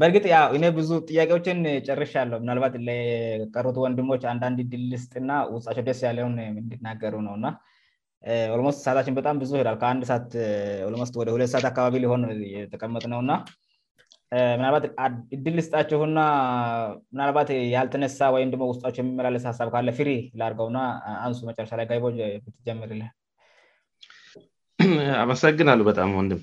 በእርግጥ 0.00 0.24
እኔ 0.56 0.64
ብዙ 0.78 0.88
ጥያቄዎችን 1.10 1.58
ጨርሻ 1.86 2.12
ያለው 2.22 2.38
ናባትቀሩ 2.48 3.66
ወንድሞች 3.84 4.22
አንዳንድ 4.32 4.58
ድልልስጥና 4.72 5.30
ውስጣቸ 5.54 5.78
ደስ 5.88 6.00
ያለን 6.08 6.34
እንናገሩ 6.60 7.14
ነውእና 7.28 7.46
ስ 8.76 8.78
ችንበጣምብዙ 9.06 9.50
ይሄዳከንድወደ 9.56 11.28
ሁት 11.34 11.64
አካባቢ 11.70 11.94
ሊሆን 12.04 12.22
የተቀመጥ 12.54 13.04
ነውናናባትድል 13.12 15.54
ልስጣቸሁና 15.60 16.20
ናልባት 17.20 17.50
የልተነሳ 17.74 18.20
ወምውስጣቸ 18.36 18.96
የሚመላለ 19.02 19.38
ሳብካፍ 19.60 20.00
ርገውእናንመረሻላይቦትጀመርን 20.52 23.02
አመሰግናሉ 25.24 25.80
በጣም 25.90 26.12
ወንድም 26.20 26.42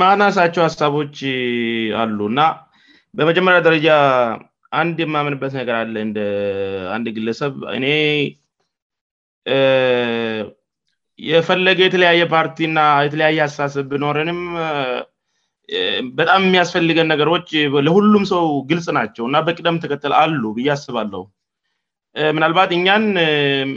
ማናሳቸው 0.00 0.62
ሀሳቦች 0.68 1.16
አሉ 2.02 2.18
እና 2.32 2.40
በመጀመሪያ 3.18 3.60
ደረጃ 3.66 3.88
አንድ 4.80 4.96
የማመንበት 5.02 5.52
ነገር 5.60 5.76
አለ 5.82 5.94
እንደ 6.08 6.20
አንድ 6.94 7.06
ግለሰብ 7.16 7.54
እኔ 7.76 7.86
የፈለገ 11.32 11.80
የተለያየ 11.86 12.22
ፓርቲና 12.34 12.78
የተለያየ 13.06 13.38
ሀሳስብ 13.46 13.86
ብኖረንም 13.92 14.40
በጣም 16.18 16.40
የሚያስፈልገን 16.46 17.10
ነገሮች 17.12 17.48
ለሁሉም 17.86 18.24
ሰው 18.32 18.44
ግልጽ 18.70 18.86
ናቸው 18.98 19.24
እና 19.28 19.36
በቅደም 19.46 19.80
ተከተል 19.84 20.12
አሉ 20.22 20.42
ብያአስባለው 20.58 21.24
ምናልባት 22.36 22.70
እኛን 22.76 23.06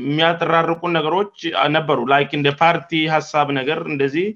የሚያራርቁን 0.10 0.94
ነገሮች 0.98 1.40
ነበሩ 1.78 2.00
ላይ 2.14 2.24
እንደ 2.40 2.50
ፓርቲ 2.62 2.92
ሀሳብ 3.16 3.48
ነገር 3.60 3.80
እንደዚህ 3.94 4.28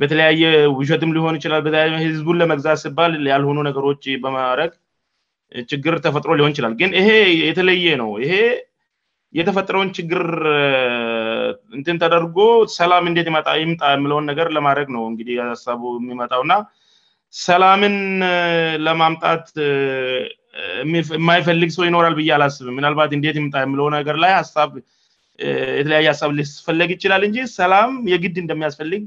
በተለያየ 0.00 0.44
ውሸትም 0.78 1.10
ሊሆን 1.16 1.36
ይችላል 1.38 1.60
በተለ 1.66 1.92
ህዝቡን 2.04 2.40
ለመግዛ 2.42 2.68
ስባል 2.84 3.12
ያልሆኑ 3.32 3.58
ነገሮች 3.68 4.02
በማድረግ 4.22 4.72
ችግር 5.72 5.94
ተፈጥሮ 6.04 6.30
ሊሆን 6.38 6.52
ይችላል 6.54 6.72
ግን 6.80 6.90
ይሄ 7.00 7.10
የተለየ 7.48 7.92
ነው 8.02 8.10
ይሄ 8.24 8.32
የተፈጥረውን 9.38 9.88
ችግር 9.98 10.22
እንትን 11.76 11.96
ተደርጎ 12.02 12.38
ሰላም 12.78 13.06
ን 13.12 13.22
ጣይምጣ 13.48 13.82
የምለውን 13.94 14.28
ነገር 14.30 14.48
ለማድረግ 14.56 14.88
ነው 14.96 15.04
እንግዲ 15.12 15.28
ሳቡ 15.64 15.82
የሚመጣው 15.98 16.42
እና 16.46 16.54
ሰላምን 17.46 17.96
ለማምጣት 18.86 19.46
የማይፈልግ 21.18 21.70
ሰው 21.76 21.84
ይኖራል 21.88 22.14
ብዬ 22.18 22.28
አላስብም 22.36 22.76
ምናልባት 22.78 23.14
እንት 23.16 23.38
ይምጣ 23.40 23.56
የምለው 23.64 23.88
ነገር 23.98 24.18
ላይ 24.24 24.32
ሳብ 24.54 24.72
የተለያየ 25.78 26.06
ሀሳብ 26.12 26.30
ሊስፈለግ 26.38 26.88
ይችላል 26.96 27.22
እንጂ 27.28 27.38
ሰላም 27.58 27.92
የግድ 28.12 28.36
እንደሚያስፈልግ 28.44 29.02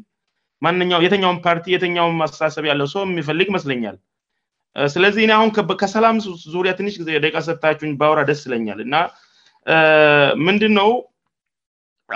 ማኛው 0.66 1.02
የተኛውን 1.06 1.38
ፓርቲ 1.46 1.66
የተኛውን 1.76 2.16
መሳሳሰብ 2.22 2.66
ያለው 2.72 2.88
ሰው 2.94 3.02
የሚፈልግ 3.10 3.48
ይመስለኛል 3.52 3.98
ስለዚህ 4.94 5.30
አሁን 5.38 5.50
ከሰላም 5.82 6.18
ዙሪያ 6.56 6.72
ትንሽ 6.80 6.96
ጊዜ 7.02 7.12
ደቀሰታች 7.26 7.82
ባውራ 8.02 8.20
ደስ 8.30 8.40
ስለኛል 8.46 8.80
እና 8.86 8.96
ምንድነው 10.48 10.90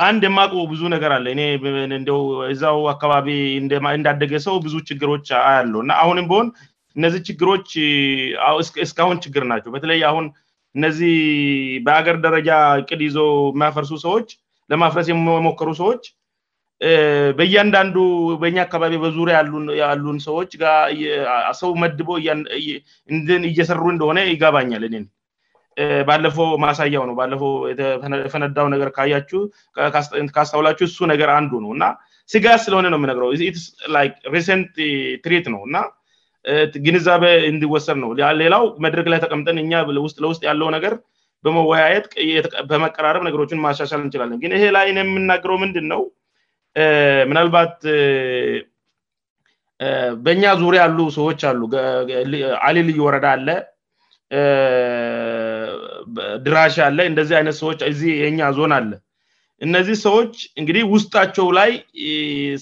አንድ 0.07 0.21
የማግቦ 0.27 0.59
ብዙ 0.73 0.81
ነገር 0.95 1.11
አለ 1.17 1.25
እዛው 2.53 2.77
አካባቢ 2.95 3.29
እንዳደገ 3.97 4.33
ሰው 4.47 4.55
ብዙ 4.65 4.75
ችግሮች 4.89 5.27
ያለው 5.37 5.79
እና 5.85 5.91
አሁንም 6.03 6.27
በሆን 6.31 6.49
እነዚህ 6.97 7.21
ችግሮች 7.29 7.67
እስካአሁን 8.85 9.17
ችግር 9.25 9.43
ናቸው 9.53 9.71
በተለይ 9.75 9.99
አሁን 10.11 10.25
እነዚህ 10.77 11.15
በሀገር 11.85 12.15
ደረጃ 12.25 12.49
እቅድ 12.81 13.01
ይዞ 13.07 13.17
የሚያፈርሱ 13.53 13.93
ሰዎች 14.07 14.27
ለማፍረስ 14.71 15.07
የሚሞከሩ 15.11 15.69
ሰዎች 15.83 16.03
በእያንዳንዱ 17.39 17.95
በኛ 18.41 18.57
አካባቢ 18.67 18.93
በዙሪያ 19.01 19.39
ያሉን 19.81 20.17
ሰዎች 20.27 20.51
ጋርሰው 20.61 21.71
መድቦ 21.83 22.07
እየሰሩ 23.49 23.81
እንደሆነ 23.93 24.19
ይገባኛል 24.33 24.85
ን 25.01 25.05
ባለፎው 26.07 26.49
ማሳያው 26.63 27.03
ነው 27.09 27.17
ለው 27.33 27.43
የፈነዳው 27.73 28.65
ነገር 28.73 28.89
ካ 28.97 28.99
ካስታውላችሁ 30.37 30.87
እሱ 30.89 30.97
ነገር 31.13 31.29
አንዱ 31.37 31.51
ነው 31.65 31.71
እና 31.75 31.85
ስጋ 32.33 32.47
ስለሆነ 32.65 32.85
ነው 32.93 32.99
የሚነግረው 32.99 33.31
ስ 34.45 34.49
ንት 34.61 34.73
ትሪት 35.25 35.45
ነውእና 35.55 35.77
ግንዛቤ 36.85 37.23
እንዲወሰን 37.51 37.97
ነው 38.03 38.09
ሌላው 38.41 38.63
መድረግ 38.85 39.07
ላይ 39.13 39.19
ተቀምጠን 39.25 39.59
እ 39.63 39.67
ለውስጥ 39.97 40.41
ያለው 40.49 40.69
ነገር 40.77 40.93
በመወያየት 41.45 42.07
በመቀራረብ 42.69 43.23
ነገሮችን 43.27 43.61
ማሻሻል 43.65 44.01
እንችላለን 44.05 44.39
ግን 44.43 44.51
ይሄ 44.57 44.63
ላይ 44.75 44.85
የምናገረው 44.91 45.57
ምንድንነው 45.63 46.01
ምናልባት 47.29 47.73
በእኛ 50.25 50.43
ዙሪ 50.61 50.75
አሉ 50.85 50.97
ሰዎች 51.17 51.41
አሉ 51.51 51.61
አሊ 52.67 52.75
ልዩወረዳ 52.89 53.25
አለ 53.37 53.47
ድራሽ 56.45 56.75
አለ 56.87 56.97
እንደዚህ 57.11 57.35
አይነት 57.39 57.55
ሰዎች 57.63 57.79
እዚ 57.91 58.01
የእኛ 58.21 58.41
ዞን 58.57 58.73
አለ 58.79 58.91
እነዚህ 59.65 59.95
ሰዎች 60.05 60.33
እንግዲህ 60.59 60.83
ውስጣቸው 60.93 61.49
ላይ 61.59 61.71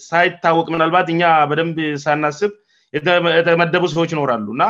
ሳይታወቅ 0.07 0.67
ምናልባት 0.75 1.07
እኛ 1.15 1.23
በደንብ 1.51 1.77
ሳናስብ 2.05 2.53
የተመደቡ 2.97 3.83
ሰዎች 3.95 4.11
ይኖራሉ 4.15 4.45
እና 4.55 4.63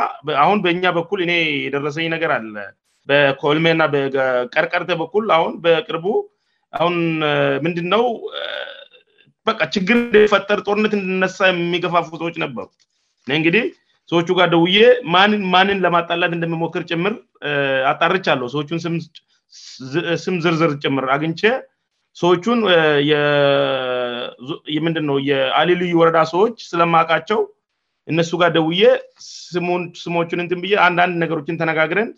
አሁን 0.44 0.58
በእኛ 0.64 0.86
በኩል 0.98 1.20
እኔ 1.26 1.34
የደረሰኝ 1.66 2.08
ነገር 2.16 2.32
አለ 2.38 2.56
በኮልሜ 3.10 3.66
ና 3.82 3.86
በቀርቀርተ 3.94 4.90
በኩል 5.02 5.26
አሁን 5.38 5.54
በቅርቡ 5.66 6.06
አሁን 6.80 6.96
ምንድ 7.66 7.78
ነው 7.94 8.04
በቃ 9.48 9.60
ችግር 9.76 9.96
እንደፈጠር 10.02 10.60
ጦርነት 10.68 10.94
እንድነሳ 10.98 11.38
የሚገፋፉ 11.52 12.10
ሰዎች 12.24 12.36
ነበሩ 12.46 12.66
እንግዲህ 13.38 13.64
ሰዎቹ 14.12 14.28
ጋር 14.40 14.48
ደውዬ 14.54 14.78
ማንን 15.54 15.80
ለማጣላት 15.86 16.32
እንደሚሞክር 16.38 16.84
ጭምር 16.92 17.16
አጣርቻ 17.92 18.26
አለው 18.36 18.48
ሰዎቹን 18.54 18.80
ስም 20.26 20.36
ዝርዝር 20.46 20.72
ጭምር 20.86 21.06
አግኝቼ 21.16 21.42
ሰዎቹን 22.22 22.60
ምንድነው 24.88 25.18
የአልልዩ 25.32 25.92
ወረዳ 26.02 26.20
ሰዎች 26.34 26.56
ስለማቃቸው 26.72 27.42
እነሱ 28.12 28.32
ጋር 28.42 28.50
ደውዬ 28.58 28.84
ስሞችን 30.06 30.40
ንትንብዬ 30.46 30.74
አንዳንድ 30.88 31.16
ነገሮችን 31.24 31.60
ተነጋግረን 31.62 32.10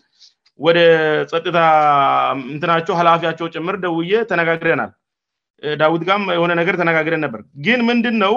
ወደ 0.66 0.78
ጸጥታ 1.30 1.58
ምትናቸው 2.50 2.94
ሀላፊያቸው 3.00 3.46
ጭምር 3.54 3.76
ደውዬ 3.84 4.12
ተነጋግረናል 4.30 4.90
ዳዊት 5.80 6.02
ጋም 6.08 6.22
የሆነ 6.36 6.52
ነገር 6.60 6.74
ተነጋግረን 6.80 7.22
ነበር 7.26 7.40
ግን 7.66 7.80
ምንድን 7.90 8.16
ነው 8.24 8.34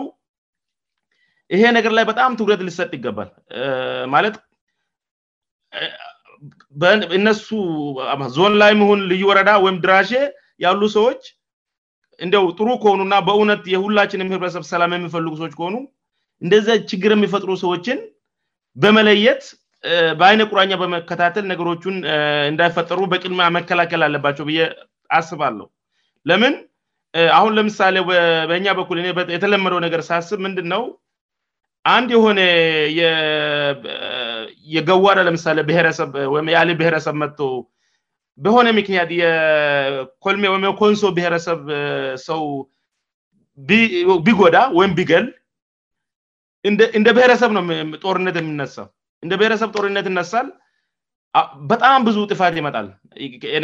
ይሄ 1.53 1.61
ነገር 1.77 1.91
ላይ 1.97 2.05
በጣም 2.11 2.35
ትኩረት 2.39 2.61
ልሰጥ 2.67 2.89
ይገባል 2.97 3.29
ማለት 4.13 4.35
እነሱ 7.17 7.47
ዞን 8.35 8.53
ላይም 8.61 8.79
ሆን 8.89 8.99
ልዩ 9.11 9.21
ወረዳ 9.31 9.51
ወይም 9.65 9.77
ድራሼ 9.83 10.11
ያሉ 10.65 10.81
ሰዎች 10.97 11.21
እንዲው 12.25 12.43
ጥሩ 12.57 12.67
ከሆኑ 12.83 12.99
እና 13.07 13.15
በእውነት 13.27 13.63
የሁላችን 13.73 14.21
የምህብረተሰብ 14.23 14.65
ሰላም 14.73 14.91
የሚፈልጉ 14.95 15.33
ሰዎች 15.41 15.53
ከሆኑ 15.59 15.73
እንደዚህ 16.43 16.79
ችግር 16.91 17.11
የሚፈጥሩ 17.15 17.51
ሰዎችን 17.63 17.99
በመለየት 18.83 19.43
በአይነ 20.19 20.41
ቁራኛ 20.51 20.73
በመከታተል 20.81 21.45
ነገሮቹን 21.51 21.95
እንዳይፈጠሩ 22.51 22.99
በቅድሚ 23.11 23.39
መከላከል 23.57 24.01
አለባቸው 24.07 24.45
ብ 24.49 24.53
አስባለው 25.17 25.67
ለምን 26.29 26.53
አሁን 27.37 27.51
ለምሳሌ 27.57 27.97
በእኛ 28.49 28.67
በኩል 28.79 28.97
የተለመደው 29.35 29.79
ነገር 29.85 30.01
ሳስብ 30.09 30.39
ምንድ 30.45 30.59
ነው 30.73 30.83
አንድ 31.95 32.09
የሆነ 32.15 32.39
የገዋዳ 34.75 35.19
ለምሳሌ 35.27 35.57
ብሰብወይ 35.69 36.43
የአሊ 36.53 36.69
ብሔረሰብ 36.81 37.15
መጥቶ 37.23 37.39
በሆነ 38.45 38.67
ምክንያት 38.79 39.09
የኮልወይ 39.21 40.71
ኮንሶ 40.81 41.03
ብሔረሰብ 41.19 41.61
ሰው 42.27 42.41
ቢጎዳ 44.27 44.57
ወይም 44.79 44.93
ቢገል 44.99 45.27
እንደ 46.69 47.07
ብሄረሰብ 47.15 47.51
ነውጦርነት 47.57 48.35
የምነሳ 48.39 48.75
እንደ 49.23 49.33
ብሄረሰብ 49.39 49.69
ጦርነት 49.75 50.05
እነሳል 50.11 50.47
በጣም 51.71 51.99
ብዙ 52.07 52.17
ጥፋት 52.31 52.53
ይመጣል 52.59 52.87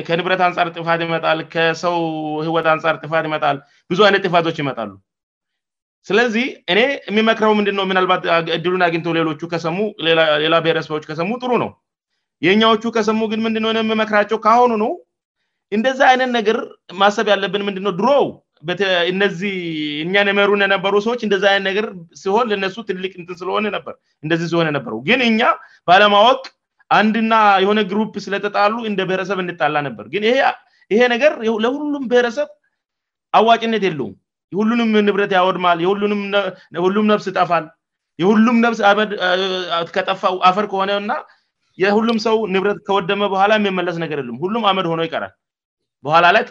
ከንብረት 0.08 0.42
አንጻር 0.48 0.68
ጥፋት 0.78 1.02
ይመጣል 1.06 1.40
ከሰው 1.54 1.96
ህወት 2.48 2.68
አንፃር 2.74 2.96
ጥፋት 3.04 3.26
ይመጣል 3.30 3.58
ብዙ 3.92 4.00
አይነት 4.08 4.24
ጥፋቶች 4.28 4.58
ይመጣሉ 4.62 4.92
ስለዚህ 6.08 6.46
እኔ 6.74 6.80
የሚመክረው 7.10 7.52
ምንድነው 7.60 7.86
ምናልባት 7.92 8.22
እድሉን 8.58 8.84
አግኝቶ 8.88 9.08
ሌሎቹ 9.18 9.42
ከሰሙ 9.54 9.78
ሌላ 10.44 10.56
ብሄረሰቦች 10.66 11.04
ከሰሙ 11.10 11.30
ጥሩ 11.44 11.52
ነው 11.64 11.70
የእኛዎቹ 12.46 12.84
ከሰሙ 12.98 13.20
ግን 13.32 13.42
ምንድው 13.46 13.76
የሚመክራቸው 13.82 14.38
ከአሁኑ 14.46 14.72
ነው 14.84 14.94
እንደዚ 15.78 16.00
አይነት 16.12 16.30
ነገር 16.38 16.58
ማሰብ 17.02 17.28
ያለብን 17.34 17.66
ምንድነው 17.68 17.94
ድሮው 18.00 18.26
እነዚህ 19.12 19.56
እኛ 20.04 20.16
ነመሩን 20.28 20.64
የነበሩ 20.66 20.94
ሰዎች 21.06 21.22
እንደዚአይን 21.28 21.64
ነገር 21.70 21.86
ሲሆን 22.22 22.46
ለነሱ 22.52 22.76
ትልቅ 22.90 23.14
ስለሆን 23.42 23.66
ነበርእንደዚህ 23.78 24.48
ሲሆን 24.52 24.68
ነበረ 24.78 24.92
ግን 25.08 25.22
እኛ 25.30 25.42
ባለማወቅ 25.90 26.42
አንድና 27.00 27.34
የሆነ 27.64 27.80
ግሩፕ 27.92 28.14
ስለተጣሉ 28.26 28.76
እንደ 28.90 29.00
ብሔረሰብ 29.10 29.38
እንጣላ 29.44 29.76
ነበር 29.88 30.06
ግንይሄ 30.14 31.02
ነገር 31.14 31.34
ለሁሉም 31.66 32.06
ብሔረሰብ 32.12 32.50
አዋጭነት 33.40 33.84
የለውም 33.88 34.16
የሁሉንም 34.54 34.90
ንብረት 35.08 35.32
ያወድማል 35.38 35.78
የሁሉም 35.86 37.04
ነብስ 37.12 37.28
እጠፋል 37.32 37.66
የሁሉም 38.22 38.58
ነብስ 38.66 38.80
መድ 39.00 39.12
ከጠፋው 39.96 40.36
አፈር 40.50 40.66
ከሆነ 40.72 40.92
እና 41.04 41.14
የሁሉም 41.84 42.18
ሰው 42.28 42.36
ንብረት 42.54 42.80
ከወደመ 42.88 43.22
በኋላ 43.34 43.52
የሚመለስ 43.60 43.96
ነገር 44.04 44.18
የሉ 44.22 44.32
ሁሉም 44.44 44.64
አመድ 44.72 44.86
ሆኖው 44.92 45.08
ይቀራል 45.08 45.34
በኋላ 46.08 46.26
ላይ 46.38 46.44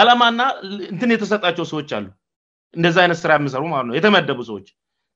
አላማእና 0.00 0.42
እንትን 0.92 1.12
የተሰጣቸው 1.14 1.64
ሰዎች 1.72 1.90
አሉ 1.96 2.06
እንደዚ 2.78 2.96
አይነት 3.02 3.18
ስራ 3.24 3.32
የሚሰሩ 3.40 3.62
ነው 3.88 3.96
የተመደቡ 3.98 4.38
ሰዎች 4.50 4.66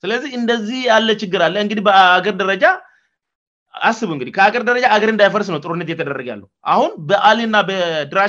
ስለዚህ 0.02 0.32
እንደዚህ 0.40 0.79
ያለ 0.90 1.08
ችግር 1.23 1.40
አለ 1.46 1.56
እንግዲህ 1.64 1.82
በአገር 1.88 2.35
ደረጃ 2.43 2.64
አስቡ 3.88 4.11
እንግዲህ 4.17 4.32
ከአገር 4.37 4.62
ደረጃ 4.69 4.85
አገር 4.96 5.11
እንዳይፈርስ 5.14 5.49
ነው 5.55 5.58
ጦርነት 5.64 5.88
እየተደረገ 5.90 6.26
ያለ 6.32 6.44
አሁን 6.75 6.90
በአሊና 7.08 7.56
በድራ 7.69 8.20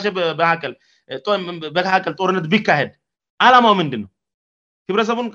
በቀል 0.42 0.74
ጦርነት 2.22 2.48
ቢካሄድ 2.54 2.92
አላማው 3.48 3.74
ምንድን 3.82 4.02
ነው 4.06 4.10
ህብረተሰቡን 4.90 5.28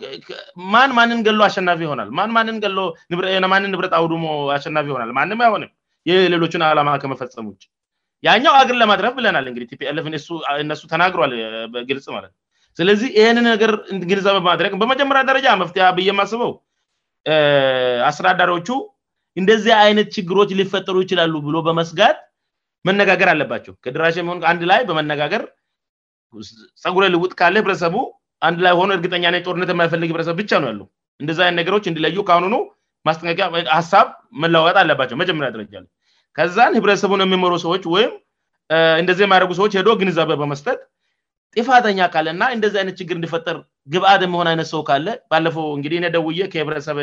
ማን 0.74 0.90
ማንን 0.98 1.18
ገሎ 1.26 1.40
አሸናፊ 1.48 1.80
ሆናልንንን 1.90 3.72
ንብረት 3.74 3.92
አውድሞ 3.98 4.24
አሸናፊ 4.56 4.86
ሆናል 4.96 5.10
ማንም 5.18 5.42
ይሆንም 5.46 5.70
የሌሎችን 6.10 6.64
አላማ 6.70 6.94
ከመፈፀሙች 7.04 7.62
ያኛው 8.26 8.52
አግር 8.60 8.76
ለማድረፍ 8.82 9.12
ብለናል 9.18 9.46
እንግዲህ 9.50 9.66
ፒፍእነሱ 9.80 10.82
ተናግሯል 10.92 11.32
በግልጽ 11.72 12.06
ማት 12.16 12.32
ስለዚህ 12.78 13.08
ይህን 13.18 13.38
ነገር 13.52 13.72
ግዘ 14.10 14.26
በማድረግ 14.36 14.72
በመጀመሪያ 14.82 15.22
ደረጃ 15.30 15.46
መፍት 15.62 15.76
ብይማስበው 15.96 16.52
አስተዳዳሪዎቹ 18.08 18.68
እንደዚህ 19.40 19.74
አይነት 19.84 20.08
ችግሮች 20.16 20.50
ሊፈጠሩ 20.60 20.96
ይችላሉ 21.04 21.34
ብሎ 21.46 21.56
በመስጋት 21.68 22.18
መነጋገር 22.88 23.28
አለባቸው 23.34 23.74
ከድራ 23.84 24.04
ሆን 24.30 24.38
አንድ 24.52 24.62
ላይ 24.70 24.80
በመነጋገር 24.88 25.42
ጸጉረ 26.82 27.04
ልውጥ 27.14 27.32
ካለ 27.40 27.56
ብረተሰቡ 27.66 27.96
አንድ 28.46 28.58
ላይ 28.64 28.72
ሆኑ 28.78 28.88
እርግጠኛ 28.96 29.24
ጦርነት 29.46 29.70
የማይፈልግ 29.72 30.10
ብረተሰብ 30.14 30.36
ብቻ 30.42 30.52
ው 30.60 30.66
ያሉ 30.70 30.80
እንደዚይነት 31.22 31.56
ነገሮች 31.60 31.84
እንድለዩ 31.90 32.18
አኑ 32.36 32.54
ማስጠንቀቂያ 33.08 33.46
ሀሳብ 33.78 34.06
መለዋቀጥ 34.42 34.76
አለባቸውመጀመሪያ 34.82 35.48
ደረጃ 35.56 35.72
ከዛን 36.38 36.72
ህብረተሰቡን 36.78 37.20
የሚመሩ 37.24 37.52
ሰዎች 37.64 37.82
ወይም 37.94 38.12
እንደዚ 39.02 39.18
የሚያደርጉ 39.24 39.52
ሰዎች 39.60 39.72
ሄዶ 39.80 39.88
ግንዛበ 40.00 40.32
በመስጠት 40.40 40.78
ጢፋተኛ 41.56 42.00
ካለ 42.14 42.26
እና 42.34 42.44
እንደዚህ 42.54 42.78
አይነት 42.80 42.96
ችግር 43.00 43.14
እንድፈጠር 43.18 43.56
ግብአት 43.94 44.20
የመሆን 44.24 44.48
አይነት 44.52 44.68
ሰው 44.72 44.80
ካለ 44.88 45.06
ደ 46.14 46.16
ህብረተሰብ 46.60 46.98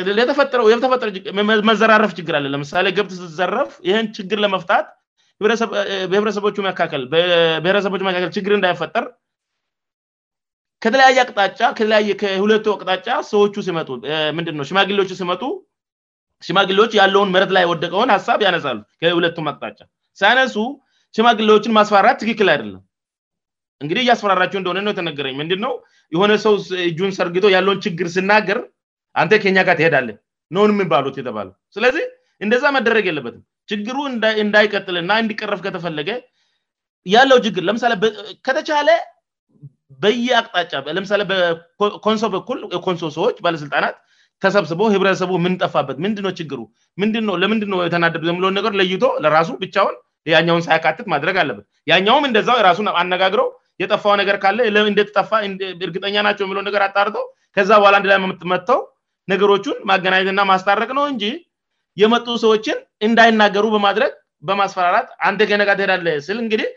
መዘራረፍ 1.71 2.13
ችግር 2.19 2.35
አለን 2.39 2.53
ለምሳሌ 2.55 2.87
ግብት 2.99 3.13
ስዘረፍ 3.21 3.73
ይህን 3.89 4.07
ችግር 4.17 4.39
ለመፍታት 4.45 4.87
ብረተሰቦ 5.43 5.73
ብሔረሰቦ 6.13 6.47
መካከል 6.79 7.03
ችግር 8.37 8.53
እንዳይፈጠር 8.57 9.05
ከተለያየ 10.85 11.19
አቅጣጫተለከሁለቱ 11.25 12.67
አቅጣጫ 12.75 13.09
ሰዎቹ 13.31 13.55
ሲመጡምንድነው 13.67 14.67
ማግሌዎ 14.79 15.03
ሲመጡ 15.23 15.43
ማግሌዎች 16.59 16.93
ያለውን 17.01 17.33
መረት 17.35 17.51
ላይ 17.57 17.65
ወደቀውን 17.73 18.11
ሀሳብ 18.17 18.39
ያነሳሉ 18.47 18.79
ከሁለቱም 19.03 19.49
አቅጣጫ 19.51 19.81
ሲአነሱ 20.21 20.55
ሽማግሌዎችን 21.17 21.75
ማስፈራራት 21.79 22.17
ትክክል 22.23 22.49
አይደለም 22.53 22.81
እንግዲህ 23.83 24.03
እያስፈራራቸው 24.07 24.59
እንደሆነ 24.61 24.79
ነው 24.87 24.93
ተነገረኝ 24.99 25.35
ምንድነው 25.43 25.73
የሆነ 26.15 26.33
ሰው 26.47 26.55
እጁን 26.89 27.13
ሰርግቶ 27.19 27.45
ያለውን 27.57 27.79
ችግር 27.87 28.09
ስናገር 28.17 28.59
አንተ 29.23 29.33
ኬኛጋ 29.45 29.71
ሄዳለን 29.87 30.19
ነሆን 30.57 30.89
ባሉት 30.93 31.17
ተባስለዚህ 31.29 32.05
እንደዛ 32.47 32.65
መደረግ 32.77 33.05
የለበትም 33.11 33.43
ችግሩ 33.73 33.97
እንዳይቀጥል 34.45 34.97
እና 35.03 35.13
እንዲቀረፍ 35.23 35.61
ከተፈለገ 35.67 36.11
ያለው 37.15 37.39
ችግር 37.47 37.65
ለምሳሌከተቻለ 37.69 38.89
በየአቅጣጫ 40.03 40.73
ለምሳሌ 40.97 41.23
በኮንሶ 41.31 42.23
በኩል 42.35 42.59
የኮንሶ 42.75 43.03
ሰዎች 43.17 43.37
ባለስልጣናት 43.45 43.97
ተሰብስቦ 44.43 44.81
ህብረተሰቡ 44.95 45.33
ምንጠፋበት 45.45 45.97
ምንድነ 46.05 46.29
ችግሩ 46.39 46.61
ን 47.09 47.23
ለምንድ 47.43 47.65
የተናደዱ 47.89 48.23
የለ 48.33 48.51
ነገር 48.59 48.73
ለይቶ 48.81 49.05
ለራሱ 49.25 49.51
ብቻውን 49.65 49.97
ያኛውን 50.33 50.65
ሳይካትት 50.69 51.07
ማድረግ 51.13 51.37
አለበት 51.43 51.65
ያኛውም 51.91 52.25
እንደዛው 52.29 52.57
የራሱን 52.61 52.89
አነጋግረው 53.01 53.49
የጠፋው 53.83 54.15
ነገር 54.21 54.37
ካለ 54.45 54.59
እንደተጠፋ 54.91 55.31
እርግጠኛ 55.87 56.17
ናቸው 56.29 56.45
የለ 56.53 56.63
ነገር 56.69 56.83
አጣርቶ 56.87 57.15
ከዛ 57.57 57.71
በኋላ 57.83 57.95
አንድ 57.99 58.07
ላይ 58.11 58.19
ምመጥተው 58.25 58.81
ነገሮቹን 59.33 59.79
ማገናኘትእና 59.91 60.41
ማስታረቅ 60.53 60.91
ነው 60.99 61.05
እንጂ 61.13 61.25
የመጡ 62.03 62.27
ሰዎችን 62.45 62.79
እንዳይናገሩ 63.07 63.65
በማድረግ 63.75 64.13
በማስፈራራጥ 64.49 65.07
አንዴነጋ 65.29 65.71
ትሄዳለ 65.79 66.07
ስል 66.27 66.39
እንግዲህ 66.45 66.69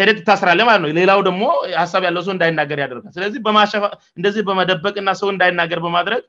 ሄደት 0.00 0.18
ይታስራለ 0.22 0.60
ማለት 0.68 0.80
ነው 0.82 0.90
ሌላው 0.98 1.18
ደግሞ 1.28 1.44
ሀሳብ 1.82 2.02
ያለው 2.08 2.22
ሰው 2.26 2.32
እንዳይናገር 2.36 2.78
ያደርጋል 2.84 3.12
ስለዚህ 3.16 3.40
ፋ 3.46 3.48
እንደዚህ 4.18 4.42
በመደበቅና 4.48 5.10
ሰው 5.20 5.28
እንዳይናገር 5.34 5.80
በማድረግ 5.86 6.22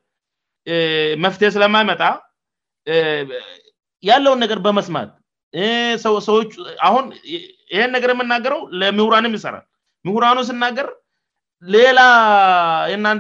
መፍትሄ 1.26 1.50
ስለማይመጣ 1.56 2.02
ያለውን 4.10 4.40
ነገር 4.44 4.60
በመስማትሰዎ 4.66 6.38
አሁን 6.88 7.06
ይህን 7.76 7.92
ነገር 7.96 8.12
የምናገረው 8.16 8.62
ለምሁራንም 8.82 9.36
ይሰራል 9.38 9.66
ምሁራኑ 10.08 10.38
ስናገር 10.50 10.88
ሌላ 11.76 12.00
እናን 12.94 13.18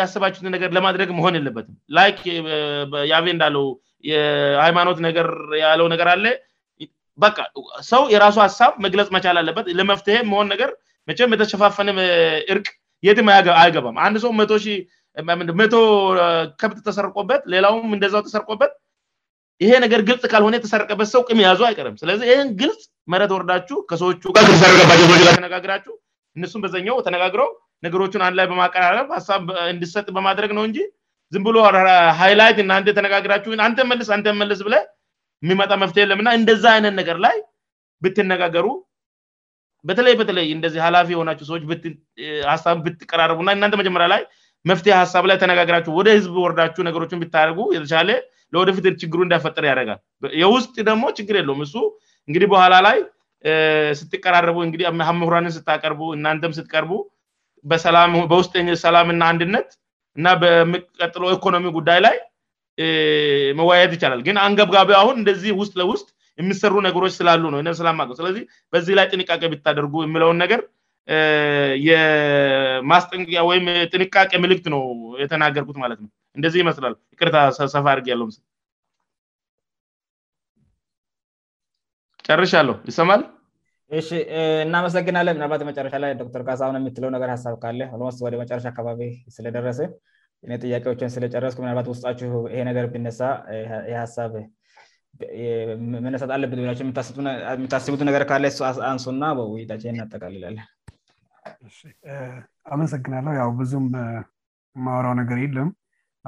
ያስባቸትን 0.00 0.52
ነገር 0.56 0.68
ለማድረግ 0.76 1.08
መሆን 1.18 1.36
የለበትም 1.38 1.76
ላይየአ 1.96 3.20
እንዳለው 3.36 3.64
የሃይማኖት 4.10 4.98
ነገር 5.08 5.28
ያለው 5.64 5.86
ነገር 5.94 6.08
አለ 6.14 6.24
በቃ 7.22 7.38
ሰው 7.90 8.02
የራሱ 8.12 8.36
ሀሳብ 8.46 8.72
መግለጽ 8.84 9.08
መቻል 9.16 9.36
አለበት 9.40 9.66
ለመፍትሄ 9.78 10.16
መሆን 10.30 10.46
ነገር 10.52 10.70
መም 11.08 11.32
የተሸፋፈን 11.36 11.88
እርቅ 12.52 12.66
የትም 13.06 13.28
አይገባም 13.62 13.96
አንድ 14.06 14.16
ሰው 14.24 14.30
መቶ 14.40 14.52
መቶ 15.60 15.74
ከብት 16.60 16.78
ተሰርቆበት 16.86 17.42
ሌላውም 17.54 17.90
እንደዛው 17.96 18.22
ተሰርቆበት 18.28 18.72
ይሄ 19.62 19.72
ነገር 19.84 20.00
ግልጽ 20.08 20.22
ካልሆነ 20.32 20.54
የተሰረቀበት 20.58 21.08
ሰው 21.14 21.20
ቅም 21.28 21.40
ያዙ 21.46 21.60
አይቀርም 21.66 21.96
ስለዚህ 22.00 22.26
ይህን 22.30 22.48
ግልጽ 22.60 22.80
መረት 23.12 23.32
ወርዳችሁ 23.36 23.76
ከሰዎ 23.90 24.10
ጋረቀባቸ 24.36 25.04
ላተጋግራችሁ 25.28 25.92
እነሱም 26.38 26.62
በዘኛው 26.64 26.96
ተነጋግረው 27.06 27.50
ነገሮችን 27.86 28.22
አንድ 28.26 28.36
ላይ 28.40 28.46
በማቀራረብ 28.52 29.08
ሀሳብ 29.16 29.44
እንድሰጥ 29.72 30.06
በማድረግ 30.16 30.52
ነው 30.58 30.64
እንጂ 30.70 30.78
ዝን 31.34 31.42
ብሎ 31.48 31.58
ሃይላይት 32.22 32.58
እናን 32.64 32.88
ተነጋግራች 32.98 33.44
አንተመስአንተመልስብ 33.68 34.68
የሚመጣ 35.44 35.72
መፍትሄ 35.82 36.02
የለምና 36.04 36.28
እንደዛ 36.40 36.64
አይነት 36.76 36.94
ነገር 37.00 37.16
ላይ 37.24 37.36
ብትነጋገሩ 38.04 38.66
በተለይ 39.88 40.14
በተለይ 40.20 40.46
እንደዚህ 40.56 40.80
ሃላፊ 40.86 41.08
የሆናቸው 41.14 41.44
ሰዎች 41.48 41.62
ሳብ 42.62 42.76
ብትቀራረቡእናእናንተ 42.84 43.74
መጀመሪያ 43.80 44.06
ላይ 44.14 44.22
መፍትሄ 44.70 44.92
ሀሳብ 45.02 45.24
ላይ 45.30 45.36
ተነጋገራቸው 45.42 45.92
ወደ 45.98 46.08
ህዝብ 46.18 46.34
ወረዳች 46.44 46.76
ነገሮችን 46.88 47.20
ብታደረጉ 47.22 47.60
የተቻሌ 47.76 48.10
ለወደፊት 48.54 48.86
ችግሩ 49.02 49.20
እንዳፈጠር 49.26 49.64
ያደረጋል 49.70 50.00
የውስጥ 50.42 50.74
ደግሞ 50.88 51.04
ችግር 51.18 51.36
የለውም 51.40 51.60
እሱ 51.66 51.74
እንግዲህ 52.28 52.48
በኋላ 52.54 52.74
ላይ 52.88 52.98
ስትቀራረቡምሁራን 54.00 55.48
ስታቀርቡ 55.58 56.02
እናንተም 56.18 56.52
ስትቀርቡ 56.58 56.92
በውስሰላምና 58.32 59.22
አንድነት 59.32 59.68
እና 60.18 60.26
በሚቀጥሎ 60.42 61.22
ኢኮኖሚ 61.36 61.68
ጉዳይ 61.78 61.98
ላይ 62.06 62.16
መዋየት 63.58 63.90
ይቻላል 63.96 64.20
ግን 64.26 64.36
አንገብጋቢ 64.44 64.90
አሁን 65.00 65.16
እንደዚህ 65.22 65.50
ውስጥ 65.62 65.74
ለውስጥ 65.80 66.06
የሚሰሩ 66.40 66.72
ነገሮች 66.86 67.12
ስላሉ 67.18 67.42
ነው 67.54 67.74
ስላማ 67.80 68.06
ስለዚህ 68.20 68.42
በዚህ 68.72 68.94
ላይ 68.98 69.06
ጥንቃቄ 69.12 69.42
ብታደርጉ 69.52 69.94
የሚለውን 70.06 70.38
ነገር 70.44 70.60
የማስጠቂያ 71.88 73.40
ወይም 73.50 73.64
ጥንቃቄ 73.92 74.32
ምልክት 74.44 74.66
ነው 74.74 74.82
የተናገርኩት 75.22 75.78
ማለት 75.84 75.98
ነው 76.04 76.10
እንደዚህ 76.38 76.60
ይመስላል 76.64 76.94
ቅር 77.18 77.30
ሰፋ 77.74 77.84
እድር 78.00 78.10
ያለውም 78.12 78.32
ጨርሻ 82.28 82.52
አለው 82.62 82.76
ይሰማል 82.90 83.22
እናመሰግናለን 84.66 85.36
ምናባት 85.38 85.62
መጨረሻ 85.70 85.94
ላይ 86.04 86.12
ዶክተር 86.22 86.42
ቃ 86.48 86.52
ሁ 86.68 86.72
የሚትለው 86.80 87.10
ነገር 87.16 87.28
ሀሳብ 87.34 87.54
ካለ 87.64 87.80
ወደ 88.26 88.34
መጨረሻ 88.42 88.64
አካባቢ 88.72 89.00
ስለደረሰ 89.36 89.80
እ 90.46 90.48
ጥያቄዎችን 90.64 91.10
ስለጨረስኩ 91.14 91.58
ምናልባት 91.64 91.86
ውስጣችሁ 91.92 92.30
ይሄ 92.52 92.62
ነገር 92.68 92.84
ነሳ 93.06 93.20
ሀሳብመነሳት 94.00 96.30
አለበት 96.36 96.58
የሚታስቡት 97.62 98.02
ነገር 98.08 98.22
ካለአንሱእና 98.32 99.24
ውይታችን 99.52 99.92
እናጠቃልላለን 99.94 100.66
አመሰግናለው 102.74 103.34
ያ 103.38 103.40
ብዙም 103.62 103.86
ማወራው 104.84 105.14
ነገር 105.22 105.38
የለም 105.44 105.70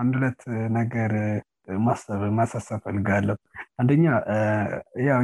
አንድ 0.00 0.12
ሁለት 0.18 0.40
ነገር 0.78 1.11
ማሳሳብ 2.38 2.80
ፈልግለው 2.87 3.37
አንደኛ 3.80 4.04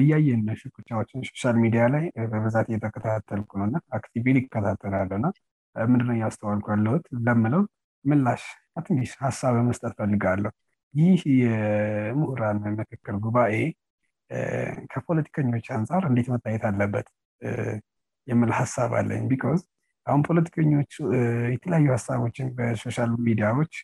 እያየን 0.02 0.40
ሽቻዎችን 0.62 1.18
ሶሻል 1.30 1.56
ሚዲያ 1.64 1.82
ላይ 1.94 2.04
በብዛት 2.32 2.66
እየተከታተል 2.70 3.40
ነውና 3.60 3.76
አቲቪ 3.98 4.24
ይከታተላለእና 4.40 5.26
ምንድነው 5.92 6.14
እያስተዋልኩለት 6.18 7.04
ለምለው 7.28 7.62
ምላሽ 8.10 8.42
አትስ 8.78 9.12
ሀሳብ 9.24 9.54
መስጠት 9.68 9.92
ፈልጋለሁ 10.00 10.50
ይህ 11.00 11.20
የምሁራን 11.42 12.58
ምክክል 12.80 13.16
ጉባኤ 13.26 13.52
ከፖለቲከኞች 14.92 15.66
አንጻር 15.76 16.02
እንዴት 16.10 16.28
መታየት 16.34 16.62
አለበት 16.70 17.06
የምል 18.30 18.50
ሀሳብ 18.60 18.90
አለኝ 19.00 19.22
ቢካ 19.30 19.44
አሁን 20.10 20.22
ፖለቲከኞች 20.28 20.92
የተለያዩ 21.54 21.86
ሀሳቦችን 21.96 22.46
በሶሻል 22.58 23.10
ሚዲያዎች 23.28 23.74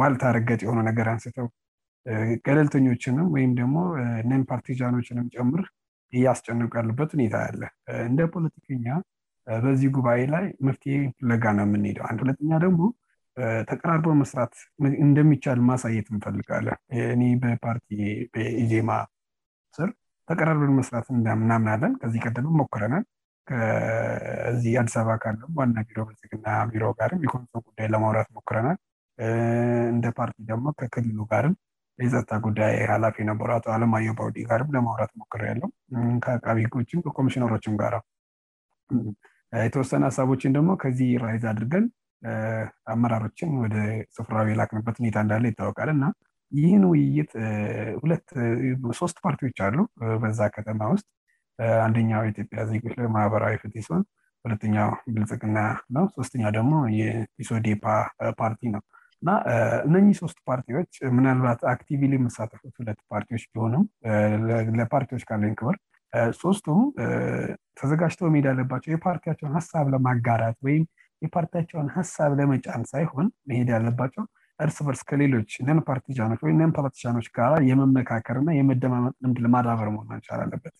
ዋልታ 0.00 0.24
ረገጥ 0.36 0.60
የሆኑ 0.64 0.78
ነገር 0.90 1.06
አንስተው 1.14 1.46
ገለልተኞችንም 2.46 3.28
ወይም 3.34 3.52
ደግሞ 3.60 3.76
ነን 4.30 4.42
ፓርቲዛኖችን 4.50 5.18
ጨምር 5.34 5.62
እያስጨነቃሉበት 6.18 7.10
ሁኔታ 7.16 7.36
አለ 7.48 7.62
እንደ 8.08 8.20
ፖለቲከኛ 8.34 8.88
በዚህ 9.64 9.88
ጉባኤ 9.96 10.20
ላይ 10.34 10.46
መፍትሄ 10.66 10.94
ለጋ 11.30 11.44
ነው 11.58 11.64
የምንሄደው 11.68 12.04
አንድ 12.10 12.20
ሁለተኛ 12.24 12.52
ደግሞ 12.66 12.82
ተቀራርበ 13.70 14.10
መስራት 14.20 14.52
እንደሚቻል 15.06 15.58
ማሳየት 15.70 16.06
እንፈልጋለን 16.14 16.78
እኔ 17.14 17.22
በፓርቲ 17.42 17.88
ዜማ 18.70 18.90
ስር 19.76 19.90
ተቀራርበን 20.30 20.72
መስራት 20.80 21.06
እናምናለን 21.14 21.92
ከዚ 22.02 22.14
ቀብን 22.24 22.46
ሞክረናል 22.60 23.04
ከዚህ 23.50 24.72
አዲስ 24.80 24.94
አባ 25.00 25.10
ካለም 25.24 25.50
ዋና 25.58 25.76
ቢሮ 25.88 25.98
ና 26.46 26.54
ቢሮጋር 26.70 27.10
የንጉይ 27.16 27.88
ለማራት 27.94 28.28
ሞረናል 28.36 28.78
እንደ 29.92 30.06
ፓርቲ 30.18 30.36
ደግሞ 30.50 30.66
ከክል 30.80 31.06
ጋር 31.32 31.46
የጸታ 32.04 32.32
ጉዳይ 32.46 32.74
ላፊ 33.04 33.18
ነ 33.28 33.32
አለምየ 33.74 34.10
ርለማ 34.62 34.90
ያሚሽ 36.38 36.90
የተወሰነ 39.66 40.02
ሀሳቦችን 40.08 40.54
ደግሞ 40.56 40.70
ከዚህ 40.82 41.08
ራይዝ 41.22 41.44
አድርገን 41.50 41.84
አመራሮችን 42.94 43.50
ወደ 43.64 43.76
ስፍራዊ 44.16 44.46
የላክንበት 44.52 44.96
ሁኔታ 45.00 45.16
እንዳለ 45.24 45.44
ይታወቃል 45.52 45.88
እና 45.96 46.04
ይህን 46.58 46.82
ውይይት 46.90 47.30
ሶስት 49.00 49.16
ፓርቲዎች 49.24 49.56
አሉ 49.66 49.76
በዛ 50.22 50.40
ከተማ 50.56 50.80
ውስጥ 50.94 51.06
አንደኛው 51.86 52.22
ኢትዮጵያ 52.32 52.60
ዜች 52.70 52.84
ለማህበራዊ 53.02 53.54
ፍት 53.62 53.74
ሲሆን 53.86 54.02
ሁለተኛው 54.44 54.88
ብልቅና 55.14 55.58
ነው 55.96 56.04
ስተኛው 56.26 56.52
ደግሞ 56.58 56.74
የኢሶዴፓ 57.00 57.84
ፓርቲ 58.40 58.62
ነው 58.74 58.82
እና 59.22 59.30
እነህ 59.86 60.06
ሶስቱ 60.22 60.38
ፓርቲዎች 60.50 60.90
ምናልባት 61.18 61.60
አቲቪ 61.72 62.00
የመሳተፉት 62.16 62.74
ሁለ 62.80 62.90
ፓርቲዎች 63.14 63.44
ቢሆም 63.54 63.84
ለፓርቲዎች 64.80 65.22
ካ 65.30 65.34
ክብር 65.60 65.76
ሶስቱ 66.42 66.66
ተዘጋጅተው 67.78 68.28
ሜድ 68.34 68.44
ያለባቸው 68.50 68.90
የፓርቲያቸውን 68.94 69.54
ሀሳብ 69.58 69.86
ለማጋራትወ 69.94 70.68
የፓርቲያቸውን 71.24 71.88
ሀሳብ 71.96 72.30
ለመጫን 72.40 72.82
ሳይሆን 72.92 73.26
መሄድ 73.50 73.68
ያለባቸው 73.74 74.24
እርስ 74.64 74.76
በርስ 74.86 75.02
ከሌሎች 75.10 75.50
ነን 75.68 75.80
ፓርቲኖችወይምን 75.88 76.70
ፓርቲኖች 76.78 77.26
ጋ 77.36 77.38
የመመካከርእና 77.70 78.48
የመደማመ 78.58 79.04
ድ 79.36 79.38
ለማዳበር 79.44 79.88
መሆ 79.94 80.02
ላለበት 80.40 80.74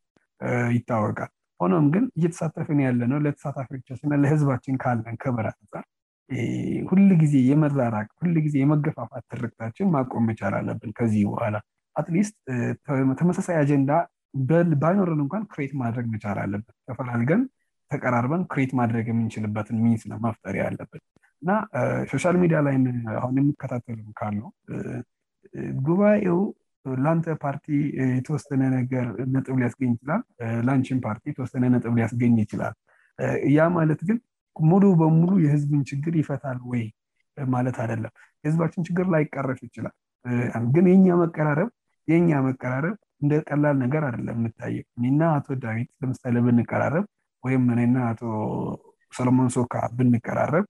ይታወቃል 0.77 1.31
ሆኖም 1.63 1.87
ግን 1.95 2.05
እየተሳተፍን 2.19 2.81
ያለነው 2.87 3.19
ለተሳታፊዎቻችንና 3.27 4.17
ለህዝባችን 4.25 4.75
ካለን 4.83 5.17
በር 5.39 5.49
ር 5.49 5.83
ሁጊዜ 7.13 7.35
የመራራቅ 7.51 8.09
ሁጊ 8.23 8.47
የመገፋፋ 8.63 9.11
ትርክታችን 9.33 9.87
ማቆም 9.95 10.27
መቻል 10.31 10.55
አለብን 10.61 10.91
ከዚህ 10.99 11.23
በኋላ 11.33 11.57
ስ 12.27 12.31
ተመሳሳይ 13.21 13.57
አጀንዳ 13.65 13.93
ባኖረን 14.83 15.21
እንኳን 15.25 15.45
ሬት 15.61 15.73
ማድረግ 15.83 16.07
መቻል 16.15 16.37
አለብን 16.45 16.75
ፈላልገን 16.99 17.41
ተቀራርበን 17.93 18.43
ት 18.53 18.71
ማድረ 18.81 18.97
የምንችልበት 19.11 19.69
ሚስነፍ 19.83 20.23
አለበትእና 20.69 21.51
ሶሻል 22.13 22.37
ሚዲ 22.43 22.53
ላይ 22.67 22.75
የሚከተል 23.31 24.01
ካለው 24.21 24.49
ጉባኤው 25.87 26.39
ለንተ 27.05 27.29
ፓርቲ 27.45 27.67
የተሰነገኝ 28.19 29.95
ይላል 32.55 32.75
ያማለት 33.57 34.01
ግን 34.09 34.19
ሙሉ 34.71 34.83
በሙሉ 35.01 35.31
የህዝብን 35.47 35.81
ችግር 35.91 36.15
ይፈታል 36.21 36.59
ወይ 36.71 36.85
ማለት 37.55 37.77
አደለም 37.85 38.13
የህዝባችን 38.45 38.85
ላይቀረፍ 39.15 39.59
ይችላልን 39.67 41.03
ቀ 41.37 41.39
መቀራረብ 42.49 42.97
እንደቀላልነገር 43.25 44.03
አለ 44.11 44.29
ታና 44.59 45.21
ቶ 45.47 45.57
ዳዊት 45.65 45.89
ለምሳሌ 46.03 46.35
ብንቀራረብ 46.47 47.05
ወይም 47.47 47.63
እኔና 47.75 47.97
አቶ 48.11 48.21
ሰሎሞን 49.17 49.49
ሶካ 49.57 49.75
ብንቀራረብ 49.99 50.65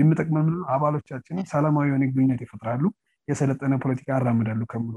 የምጠቅመ 0.00 0.36
የምንው 0.42 0.60
አባሎቻችንም 0.74 1.46
ሰላማዊ 1.52 1.86
የሆኔ 1.90 2.04
ብኝነት 2.16 2.40
ይፍጥራሉ 2.44 2.84
የሰለጠነ 3.30 3.74
ፖለቲካ 3.84 4.08
አራምዳሉ 4.18 4.60
ከምሉ 4.72 4.94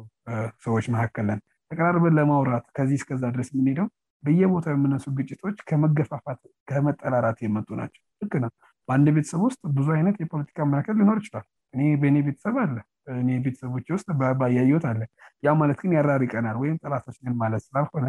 ሰዎች 0.65 0.85
መካከል 0.95 1.27
ን 1.37 1.39
ተቀራርበን 1.71 2.13
ለማውራት 2.19 2.65
ከዚህ 2.77 2.97
እስከዛ 2.99 3.23
ድረስ 3.35 3.49
የምንሄደው 3.53 3.87
በየቦታው 4.25 4.73
የምነሱ 4.75 5.05
ግጭቶች 5.17 5.57
ከመገፋፋት 5.69 6.39
ከመጠላራት 6.69 7.37
የመጡ 7.45 7.67
ናቸው 7.81 8.01
ህክነው 8.23 8.51
በአንድ 8.89 9.07
ቤተሰብ 9.17 9.41
ውስጥ 9.47 9.61
ብዙ 9.77 9.87
አይነት 9.97 10.15
የፖለቲካ 10.23 10.57
መካከል 10.71 10.95
ሊኖር 11.01 11.17
ይችላል 11.23 11.45
እ 11.85 11.89
በኔ 12.03 12.15
ቤተሰብ 12.29 12.55
አለ 12.63 12.77
እኔ 13.21 13.29
ቤተሰቦች 13.45 13.87
ውስጥ 13.95 14.07
ባያየት 14.39 14.83
አለን 14.91 15.09
ያ 15.45 15.49
ማለት 15.61 15.77
ግን 15.83 15.91
ያራርቀናል 15.97 16.55
ወይም 16.61 16.75
ጠላቶችን 16.83 17.35
ማለት 17.43 17.61
ስላልሆነ 17.67 18.07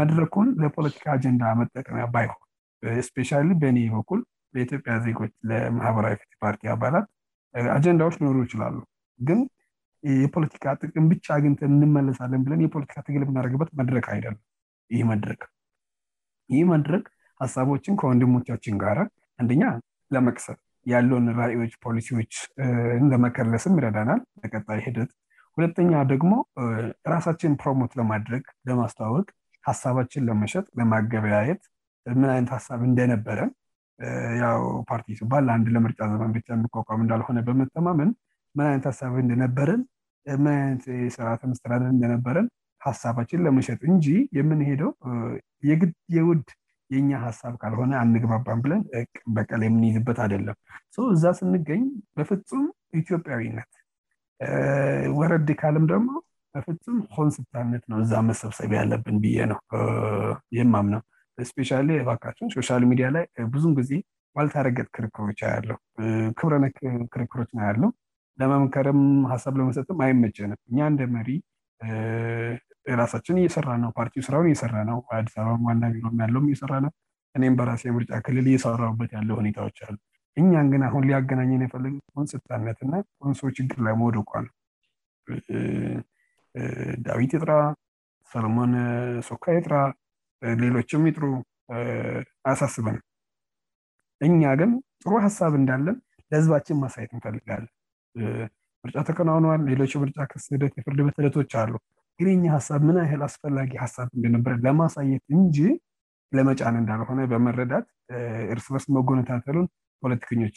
መድረኩን 0.00 0.48
ለፖለቲካ 0.62 1.06
አጀንዳ 1.16 1.44
መጠቀሚ 1.60 1.98
ባይሆን 2.14 2.42
ስፔሻ 3.08 3.30
በእኔ 3.62 3.78
በኩል 3.96 4.20
በኢትዮጵያ 4.54 4.94
ዜች 5.04 5.32
ለማህበራዊ 5.50 6.14
ፍት 6.22 6.32
ፓርቲ 6.44 6.62
አባላት 6.74 7.06
አጀንዳዎች 7.76 8.14
ሊኖሩ 8.20 8.36
ይችላሉ 8.46 8.76
ግን 9.28 9.40
የፖለቲካ 10.24 10.64
ጥቅም 10.82 11.04
ብጫ 11.10 11.26
ግንተን 11.44 11.70
እንመለሳለን 11.76 12.40
ብለን 12.46 12.60
የፖለቲካ 12.64 12.98
ትግል 13.06 13.22
ምናረግበት 13.30 13.70
መድረክ 13.80 14.06
አይደለ 14.14 14.36
ይህ 14.96 15.02
መድረክ 15.12 15.42
ይህ 16.54 16.62
መድረክ 16.74 17.04
ሀሳቦችን 17.42 17.98
ከወንድሞቻችን 18.00 18.76
ጋር 18.84 18.98
አንደኛ 19.40 19.64
ለመቅሰል 20.16 20.58
ያለውን 20.92 21.26
ራይዎች 21.40 21.72
ፖሊሲዎች 21.84 22.32
እንደመከለስም 23.02 23.76
ይረዳናል 23.78 24.20
ተቀጣይ 24.42 24.80
ሂደት 24.86 25.10
ሁለተኛ 25.58 25.92
ደግሞ 26.12 26.32
ራሳችን 27.12 27.52
ፕሮሞት 27.62 27.92
ለማድረግ 28.00 28.42
ለማስተዋወቅ 28.70 29.26
ሀሳባችን 29.68 30.26
ለመሸጥ 30.28 30.64
ለማገበያየት 30.80 31.62
ምን 32.18 32.28
አይነት 32.34 32.50
ሀሳብ 32.56 32.80
እንደነበረን 32.88 33.50
ያው 34.44 34.60
ፓርቲ 34.90 35.08
ሱባል 35.20 35.46
አንድ 35.54 35.66
ለምርጫ 35.76 36.00
ዘመን 36.12 36.32
ብቻ 36.36 36.48
እንቋቋም 36.58 37.00
እንዳልሆነ 37.04 37.38
በመጠማመን 37.48 38.10
ምን 38.58 38.64
አይነት 38.70 38.84
ሀሳብ 38.90 39.14
እንደነበረን 39.22 39.82
ምን 40.44 40.52
አይነት 40.60 40.84
የስርዓተ 41.06 41.40
መስተዳደር 41.52 41.90
እንደነበረን 41.96 42.46
ሀሳባችን 42.88 43.42
ለመሸጥ 43.46 43.80
እንጂ 43.92 44.06
የምንሄደው 44.38 44.90
የውድ 46.16 46.46
የኛ 46.94 47.10
ሀሳብ 47.26 47.52
ካልሆነ 47.62 47.92
አንግባባን 48.02 48.58
ብለን 48.64 48.82
በቀላ 49.36 49.60
የምንይዝበት 49.68 50.18
አደለም 50.26 50.56
እዛ 51.14 51.24
ስንገኝ 51.40 51.82
በፍፁም 52.16 52.64
ኢትዮጵያዊነት 53.00 53.70
ወረድካልም 55.18 55.84
ደግሞ 55.92 56.08
በፍም 56.56 56.98
ሆንስታነት 57.16 57.82
ነው 57.92 57.98
እዛ 58.04 58.12
መሰብሰብ 58.28 58.70
ያለብን 58.78 59.16
ብዬ 59.24 59.38
ነው 59.52 59.58
ይማም 60.58 60.86
ነው 60.94 61.02
ስፔሻ 61.50 61.70
ካችን 62.24 62.52
ሶሻል 62.56 62.84
ሚዲያ 62.90 63.06
ላይ 63.16 63.24
ብዙ 63.54 63.64
ጊዜ 63.80 63.92
ዋልታረገጥ 64.38 64.86
ክርክሮች 64.96 65.38
ያለው 65.54 65.76
ክብረነ 66.38 66.64
ክርክሮች 67.14 67.50
ና 67.58 67.66
ያለው 67.68 67.90
ለመምከርም 68.40 68.98
ሳብ 69.42 69.54
ለመሰጥም 69.60 69.98
አይመጀንም 70.06 70.58
እኛ 70.70 70.78
ንደ 70.94 71.02
መሪ 71.16 71.28
የራሳችን 72.90 73.38
እየሰራ 73.42 73.68
ነው 73.84 73.90
ፓርቲ 73.98 74.14
ስራውን 74.26 74.48
እየሰራ 74.50 74.74
ነው 74.90 74.98
አዲስ 75.18 75.34
አበዋናሚ 75.42 75.98
ያለው 76.26 76.42
እሰራ 76.56 76.72
ነው 76.84 76.92
እኔም 77.38 77.54
በራሴ 77.60 77.82
ምርጫ 77.96 78.10
ክልል 78.26 78.46
እየሰራበት 78.50 79.10
ያለ 79.16 79.30
ሁኔታች 79.40 79.78
አሉ 79.86 79.96
እኛን 80.40 80.66
ግን 80.72 80.82
አሁን 80.88 81.02
ሊያገናኝን 81.08 81.64
የፈልን 81.64 81.96
ስነትና 82.32 82.94
ንሶ 83.30 83.42
ችግር 83.58 83.78
ላይ 83.86 83.94
መደእኳ 84.02 84.32
ነው 84.46 84.52
ዳዊት 87.06 87.32
እጥራ 87.38 87.52
ሰለሞን 88.32 88.72
ሶካ 89.28 89.44
ጥራ 89.66 89.74
ሌሎችም 90.64 91.04
ጥሩ 91.16 91.24
አያሳስብን 91.76 92.96
እኛ 94.26 94.42
ግን 94.60 94.70
ጥሩ 95.02 95.12
ሀሳብ 95.26 95.52
እንዳለን 95.60 95.96
ለህዝባችን 96.30 96.78
ማሳየት 96.84 97.10
እንፈልጋለን 97.16 97.72
ምርጫ 98.84 98.96
ተከናውኗዋል 99.08 99.60
ሌሎች 99.72 99.92
ምርጫ 100.04 100.18
ክስ 100.32 100.44
ደት 100.62 100.74
የፍርድ 100.78 101.00
በተለቶች 101.06 101.52
አሉ 101.62 101.72
ግኛ 102.24 102.42
ሀሳብ 102.56 102.80
ምን 102.88 102.96
ይህል 103.06 103.22
አስፈላጊ 103.26 103.70
ሀሳብ 103.84 104.06
እንደነበረ 104.16 104.52
ለማሳየት 104.66 105.24
እንጂ 105.36 105.56
ለመጫነ 106.36 106.74
እንዳለሆነ 106.82 107.20
በመረዳት 107.32 107.86
እርስበርስ 108.52 108.86
መጎነታተሉን 108.96 109.66
ፖለቲከኞች 110.04 110.56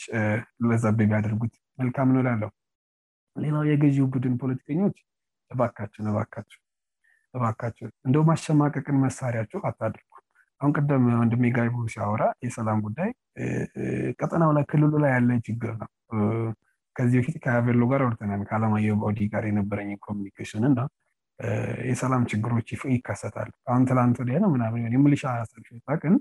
ዛብብ 0.84 1.00
ያደርጉት 1.16 1.54
መልካምንላለው 1.82 2.52
ሌላው 3.44 3.64
የገዢው 3.72 4.06
ቡድን 4.14 4.34
ፖለቲከኞች 4.44 4.96
እካቸንእእባካቸን 5.54 7.90
እንደ 8.08 8.16
ማሸማቀቅን 8.30 8.98
መሳሪያችው 9.06 9.60
አታደርጉ 9.70 10.08
አሁን 10.62 10.72
ቅም 10.78 11.04
ወንድጋይ 11.22 11.68
ሲያወራ 11.94 12.24
የሰላም 12.46 12.80
ጉዳይ 12.88 13.10
ቀጠናው 14.22 14.50
ላ 14.58 14.60
ክልሉ 14.72 14.92
ላይ 15.04 15.12
ያለ 15.16 15.30
ችግር 15.48 15.72
ነው 15.82 15.90
ከዚህ 16.98 17.16
በፊት 17.22 17.36
ከሎ 17.44 17.82
ጋር 17.92 18.02
ርተናከአለማየው 18.14 18.96
ዲ 19.20 19.22
ጋር 19.36 19.44
የነበረ 19.52 19.80
ኮሚኒኬሽንን 20.08 20.74
ነው 20.80 20.88
የሰላም 21.90 22.24
ችግሮች 22.32 22.68
ይካሰታል 22.96 23.50
አሁን 23.72 23.84
ትላንት 23.90 24.18
ው 24.46 24.50
ምናምን 24.56 24.82
ሆየሚልሻ 24.88 25.26
ሰልጣቅን 25.54 26.16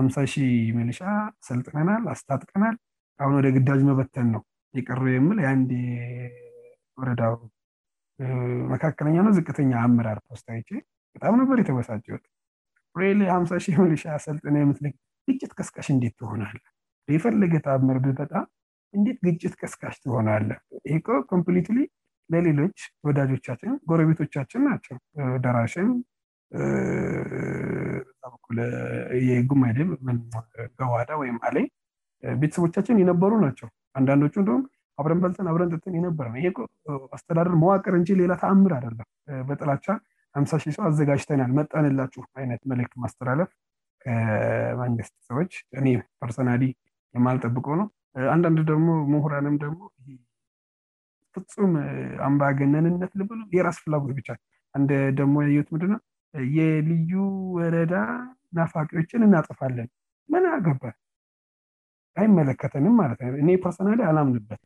5ሳህ 0.00 0.34
ሚልሻ 0.78 1.00
ሰልጥነናል 1.48 2.02
አስታጥቀናል 2.14 2.74
አሁን 3.22 3.34
ወደ 3.38 3.48
ግዳጅ 3.56 3.80
መበተን 3.90 4.26
ነው 4.36 4.42
ይቀሩ 4.78 5.02
የምል 5.16 5.38
የንድ 5.44 5.70
ወረዳው 7.00 7.34
መካከለኛ 8.72 9.16
ነው 9.26 9.32
ዝቅተኛ 9.38 9.72
አመራር 9.86 10.18
ፖስታቼ 10.28 10.68
በጣም 11.14 11.34
ነበር 11.42 11.56
የተበሳጭት 11.62 12.24
ሳ 13.50 13.54
ሻ 14.04 14.16
ሰልጥነ 14.26 14.54
የም 14.62 14.72
ግጭት 15.30 15.52
ስሽ 15.68 15.88
እንት 15.94 16.18
ሆነለ 16.30 16.60
ፈለገ 17.24 17.54
መርብ 17.88 18.06
በጣም 18.22 18.46
እንት 18.96 19.16
ግጭት 19.26 19.54
ቀስቃሽ 19.62 19.94
ትሆነ 20.04 20.28
ለይፕ 20.48 21.06
ለሌሎች 22.32 22.78
ወዳጆቻችን 23.08 23.72
ጎረቤቶቻችን 23.90 24.62
ናቸው 24.70 24.96
ደራሽም 25.44 25.90
ጉን 29.48 29.62
ገዋዳ 30.80 31.10
ወይም 31.22 31.36
አለኝ 31.46 31.66
ቤተሰቦቻችን 32.42 33.00
የነበሩ 33.02 33.32
ናቸው 33.46 33.68
አንዳንዶች 33.98 34.34
ደሁም 34.48 34.62
አብረንበልትን 35.00 35.48
አብረን 35.50 35.72
ጥጥን 35.74 35.94
የነበረነ 35.98 36.34
ይ 36.44 36.50
አስተዳደር 37.16 37.54
መዋቅር 37.62 37.94
እን 37.98 38.04
ሌላ 38.22 38.32
ተአምር 38.42 38.72
አደርጋል 38.78 39.08
በጥላቻ 39.48 39.86
5ሳ 40.40 40.54
ሰው 40.76 40.84
አዘጋጅተናል 40.88 41.50
መጠንላችሁይነት 41.58 42.62
መልክት 42.72 42.94
ማስተላለፍ 43.04 43.50
ከማንገስ 44.04 45.10
ሰዎች 45.30 45.52
እኔ 45.80 45.86
ፐርሰና 46.22 46.50
የማልጠብቆ 47.16 47.66
ነው 47.82 47.86
አንዳንድ 48.34 48.60
ደግሞ 48.72 49.16
ሁራንም 49.26 49.54
ደግሞ 49.64 49.80
ፍም 51.52 51.72
አንባገነንነት 52.26 53.12
ልብሉ 53.20 53.38
የራስ 53.58 53.78
ፍላጎት 53.84 54.12
ብቻ 54.18 54.28
አንድ 54.76 54.90
ደሞ 55.18 55.34
የት 55.56 55.68
ምድው 55.74 55.90
የልዩ 56.56 57.12
ወረዳ 57.58 57.94
ናፋቂዎችን 58.58 59.24
እናጠፋለን 59.26 59.88
ምን 60.32 60.44
ገባ 60.66 60.82
አይመለከተንም 62.20 62.94
ማለት 63.02 63.18
ነው 63.24 63.28
እኔ 63.42 63.48
ፐርና 63.64 63.88
አላምንበት 64.10 64.60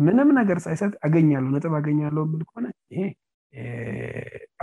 ምንም 0.07 0.29
ነገር 0.41 0.59
ሳይሰጥ 0.67 0.93
አገኛለው 1.07 1.59
ጥብ 1.65 1.75
አገኛለው 1.81 2.25
ምል 2.33 2.43
ከሆነ 2.49 2.67
ይሄ 2.95 3.01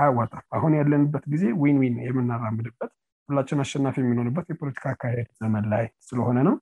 አያዋጣ 0.03 0.33
አሁን 0.57 0.71
ያለንበት 0.79 1.23
ጊዜ 1.33 1.43
ወን 1.63 1.77
የምናራምድበት 2.07 2.91
ሁላችን 3.29 3.61
አሸናፊ 3.63 3.95
የሚሆንበት 4.05 4.47
የፖለቲካ 4.53 4.85
አካሄድ 4.95 5.29
ዘመን 5.41 5.65
ላይ 5.73 5.85
ስለሆነ 6.07 6.37
ነው 6.47 6.55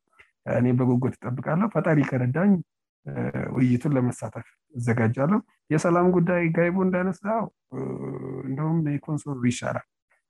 እኔ 0.60 0.68
በጎጎት 0.80 1.16
ይጠብቃለው 1.18 1.70
ፈጠሪ 1.76 2.00
ከረዳኝ 2.12 2.52
ውይይቱን 3.56 3.94
ለመሳተፍ 3.98 4.48
ያዘጋጃለው 4.78 5.40
የሰላም 5.74 6.08
ጉዳይ 6.18 6.44
ጋይቦ 6.58 6.78
እንዳነሳው 6.88 7.44
እንደም 8.50 8.78
ኮንሰሩ 9.08 9.38
ይሻላል 9.52 9.86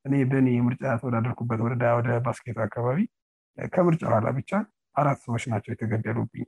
እኔ 0.07 0.13
በኔ 0.31 0.47
ምርጫ 0.67 0.83
ተወዳደርኩበት 1.01 1.59
ወደ 1.67 1.81
ባስኬቱ 2.25 2.57
አካባቢ 2.67 2.97
ከምርጫ 3.73 4.01
ኋላ 4.13 4.25
ብቻ 4.37 4.51
አራት 5.01 5.19
ሰዎች 5.25 5.43
ናቸው 5.51 5.71
የተገደሉብኝ 5.73 6.45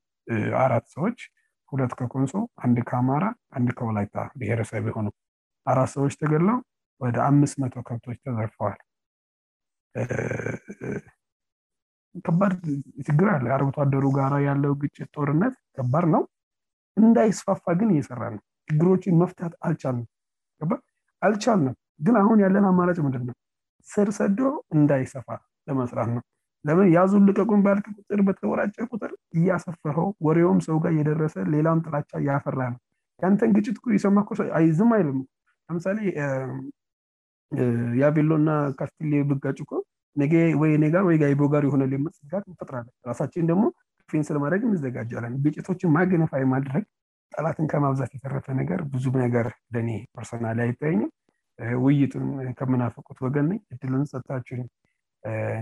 አራት 0.65 0.85
ሰዎች 0.95 1.17
ሁለት 1.71 1.91
ከኮንሶ 1.99 2.33
አንድ 2.65 2.77
ከአማራ 2.89 3.23
አንድ 3.57 3.69
ከወላይታ 3.77 4.15
ብሔረሰብ 4.39 4.83
የሆኑ 4.89 5.07
አራት 5.71 5.89
ሰዎች 5.95 6.13
ተገለው 6.21 6.57
ወደ 7.03 7.15
አም00 7.27 7.73
ከብቶች 7.89 8.17
ተዘርፈዋል 8.25 8.77
ከባድ 12.25 12.53
ችግር 13.07 13.27
አለ 13.35 13.45
አርብተአደሩ 13.57 14.03
ጋራ 14.17 14.33
ያለው 14.47 14.73
ግጭት 14.81 15.07
ጦርነት 15.15 15.55
ከባድ 15.77 16.05
ነው 16.15 16.23
እንዳይስፋፋ 17.01 17.63
ግን 17.79 17.89
እየሰራ 17.95 18.21
ነው 18.35 18.41
ችግሮችን 18.69 19.15
መፍታት 19.21 19.53
አልአልቻልነው 19.69 21.75
ግን 22.07 22.15
አሁን 22.23 22.37
ያለን 22.43 22.65
አማራጭ 22.71 22.97
ምድ 23.05 23.15
ነው 23.29 23.35
ስር 23.91 24.07
ሰዶ 24.19 24.39
እንዳይሰፋ 24.77 25.27
ለመስራት 25.69 26.09
ነው 26.15 26.23
ለምን 26.67 26.87
ያዙን 26.95 27.23
ልቀቁን 27.29 27.61
ባል 27.65 27.79
ቁጥር 27.93 28.19
በተወራጨ 28.27 28.75
ቁጥር 28.91 29.11
እያሰፈው 29.37 30.05
ወሬውም 30.27 30.59
ሰውጋር 30.67 30.91
የደረሰ 30.99 31.35
ሌላ 31.55 31.67
ላቻ 31.93 32.11
እያፈራነው 32.23 32.79
ያንተን 33.23 33.51
ግጭት 33.57 33.77
ሰማይዝም 34.05 34.91
አይለም 34.97 35.17
ለምሳሌ 35.69 35.99
የቬሎ 38.01 38.29
እና 38.41 38.51
ካፍቴ 38.79 39.09
ብጋጭኮ 39.31 39.71
ወይኔርወይጋይቦ 40.61 41.41
ጋርሆነመጋ 41.53 42.33
ፈጥለን 42.59 42.87
ራሳችን 43.09 43.47
ደግሞ 43.51 43.63
ን 44.19 44.23
ስለማድረግ 44.29 44.63
ይዘጋጃለን 44.75 45.35
ግጭቶችን 45.43 45.91
ማገነፋማድረግ 45.95 46.83
ጠላትን 47.33 47.67
ከማብዛት 47.71 48.11
የሰረነርብዙነገር 48.15 49.47
ርናላ 50.17 50.59
አይታኝ 50.65 50.99
ውይይጡን 51.85 52.29
ከምናፈቁት 52.59 53.17
ወገን 53.25 53.45
ነ 53.51 53.57
እድልን 53.73 54.03
ሰታችን 54.11 54.61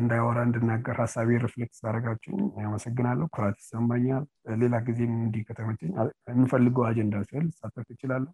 እንዳይወራ 0.01 0.37
እንድናገር 0.47 0.95
ሀሳቢ 1.03 1.29
ሪፍሌክስ 1.45 1.79
ድረጋችን 1.87 2.37
አመሰግናለሁ 2.67 3.25
ኩራት 3.35 3.57
ይሰማኛል 3.63 4.23
ሌላ 4.61 4.75
ጊዜ 4.87 4.99
እንዲከተመችኝ 5.15 5.91
የንፈልገው 6.31 6.85
አጀንዳ 6.91 7.15
ሲል 7.31 7.45
ሳተፍ 7.59 7.85
ይችላለ 7.93 8.25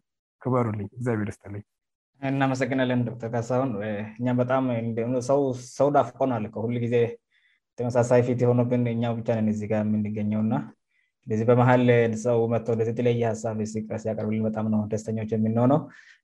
ክበሩ 0.45 0.65
ልኝ 0.77 0.89
እግዚአብሔር 0.97 1.29
ስት 1.35 1.43
ለኝእናመሰግናለን 1.53 3.01
ዶክተር 3.09 3.31
ካሳሆን 3.35 3.71
እ 3.89 4.37
በጣም 4.41 4.65
ሰው 5.79 5.89
ዳፍቆና 5.97 6.39
አሁሉጊዜ 6.59 6.95
ተመሳሳይ 7.79 8.21
ፊት 8.29 8.39
የሆነብን 8.45 8.85
እኛው 8.95 9.13
ብቻ 9.19 9.27
ነን 9.39 9.49
እዚጋር 9.55 9.81
የምንገኘውእና 9.87 10.53
በዚህ 11.29 11.45
በመሀል 11.49 11.81
ሰው 12.25 12.37
መ 12.51 12.55
የተለያየ 12.91 13.23
ሀሳብ 13.33 13.57
ያቀርቡልበጣም 14.09 14.67
ነ 14.73 14.75
ደስተኛች 14.93 15.31
የምንሆነው 15.35 15.79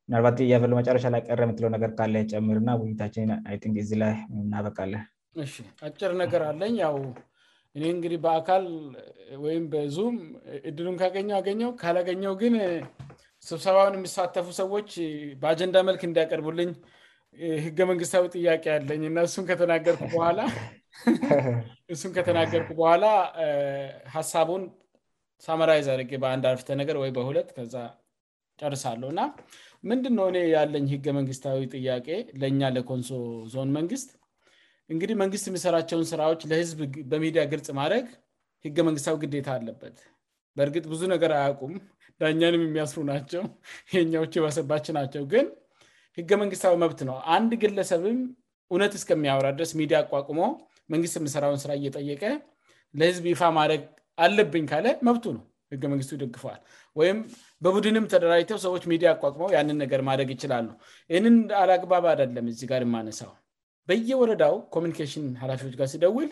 ምናልባት 0.08 0.38
የሎ 0.52 0.72
መጫሮች 0.80 1.04
ላቀ 1.16 1.28
የምለውነገር 1.46 1.92
ካለ 1.98 2.14
ጨምርእና 2.32 2.70
ውይታችን 2.82 3.30
ላ 4.02 4.04
እናበቃለን 4.42 5.04
አጭር 5.88 6.12
ነገር 6.24 6.42
አለኝ 6.50 6.76
ው 6.96 7.02
እኔህ 7.78 7.90
እንግዲህ 7.96 8.18
በአካል 8.26 8.64
ወይም 9.46 9.64
በዙም 9.74 10.16
እድሉን 10.70 10.96
ካገኘው 11.02 11.36
ያገኘው 11.40 11.70
ካላገኘው 11.82 12.34
ግን 12.42 12.54
ስብሰባውን 13.50 13.96
የሚሳተፉ 14.00 14.48
ሰዎች 14.62 14.90
በአጀንዳ 15.44 15.76
መልክ 15.90 16.02
እንዳያቀርቡልኝ 16.10 16.70
ህገ 17.66 17.80
መንግስታዊ 17.92 18.24
ጥያቄ 18.38 18.64
አለኝ 18.76 19.02
እናእሱን 19.10 19.48
ከተናገርኩ 19.50 20.02
በኋላ 22.80 23.06
ሀሳቡን 24.18 24.64
ሳማራይዝ 25.46 25.86
አረጌ 25.94 26.12
በአንድ 26.24 26.44
አርፍተ 26.52 26.68
ነገር 26.82 26.98
ወይ 27.04 27.10
በሁለት 27.18 27.50
ከዛ 27.56 27.76
ጨርሳለሁ 28.60 29.08
እና 29.14 29.22
ምንድንሆነ 29.92 30.36
ያለኝ 30.56 30.86
ህገ 30.96 31.06
መንግሥታዊ 31.18 31.58
ጥያቄ 31.76 32.08
ለእኛ 32.42 32.60
ለኮንሶ 32.76 33.10
ዞን 33.54 33.72
መንግሥት 33.78 34.12
እንግዲህ 34.94 35.16
መንግሥት 35.24 35.48
የሚሠራቸውን 35.50 36.06
ሥራዎች 36.12 36.42
ለህዝብ 36.52 36.80
በሚዲያ 37.14 37.44
ግርጽ 37.52 37.68
ማድረግ 37.80 38.06
ህገ 38.66 38.78
መንግሥታዊ 38.88 39.18
ግዴታ 39.24 39.50
አለበት 39.58 39.98
በእርግጥ 40.58 40.86
ብዙ 40.94 41.02
ነገር 41.14 41.32
አያውቁም 41.40 41.74
ዳኛንም 42.22 42.64
የሚያስሩ 42.66 43.00
ናቸው 43.12 43.44
የእኛውች 43.96 44.34
ይበሰባች 44.40 44.88
ናቸው 45.00 45.24
ግን 45.34 45.46
ህገ 46.20 46.32
መንግሥታዊ 46.42 46.76
መብት 46.84 47.00
ነው 47.10 47.18
አንድ 47.36 47.52
ግለሰብም 47.64 48.20
እውነት 48.74 48.94
እስከሚያወራ 49.00 49.48
ድረስ 49.60 49.72
ሚዲያ 49.80 49.98
አቋቁሞ 50.04 50.40
መንግሥት 50.94 51.18
የሚሠራውን 51.22 51.62
ሥራ 51.66 51.72
እየጠየቀ 51.82 52.24
ለህዝብ 53.02 53.26
ይፋ 53.34 53.44
ማረግ 53.58 53.84
አለብኝ 54.26 54.66
ካለ 54.72 54.88
መብቱ 55.08 55.24
ነው 55.38 55.44
ህገ 55.74 55.84
መንግስቱ 55.92 56.12
ይደግፈዋል 56.18 56.60
ወይም 57.00 57.18
በቡድንም 57.66 58.06
ተደራጅተው 58.14 58.58
ሰዎች 58.66 58.84
ሚዲያ 58.92 59.08
ያቋቅመው 59.14 59.50
ያንን 59.56 59.78
ነገር 59.84 60.02
ማድረግ 60.10 60.30
ይችላሉ 60.36 60.68
እህንን 61.14 61.36
አላግባብ 61.62 62.06
አዳለም 62.12 62.48
እዚ 62.54 62.62
ጋር 62.72 62.82
የማነሳው 62.86 63.32
በየወረዳው 63.90 64.56
ኮሚኒኬሽን 64.76 65.26
ኃላፊዎች 65.44 65.74
ጋር 65.80 65.88
ሲደውል 65.94 66.30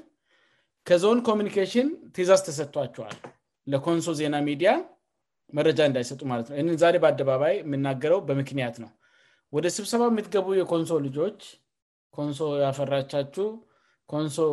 ከዞን 0.89 1.20
ኮሚኒኬሽን 1.30 1.88
ቴዛዝ 2.17 2.41
ተሰጥቷቸዋል 2.48 3.17
ለኮንሶ 3.72 4.12
ዜና 4.20 4.36
ሚዲያ 4.50 4.70
መረጃ 5.58 5.80
እንዳይሰጡማለትነእ 5.89 7.00
በአደባባይ 7.04 7.56
የምናገረው 7.63 8.20
በምክንያት 8.28 8.76
ነው 8.84 8.91
ወደ 9.56 9.67
ስብሰባ 9.78 10.04
የምትገቡ 10.12 10.48
የኮንሶ 10.62 10.91
ልጆች 11.08 11.39
ኮንሶ 12.17 12.41
ያፈራቻችው 12.65 13.48
ኮንሶ 14.12 14.46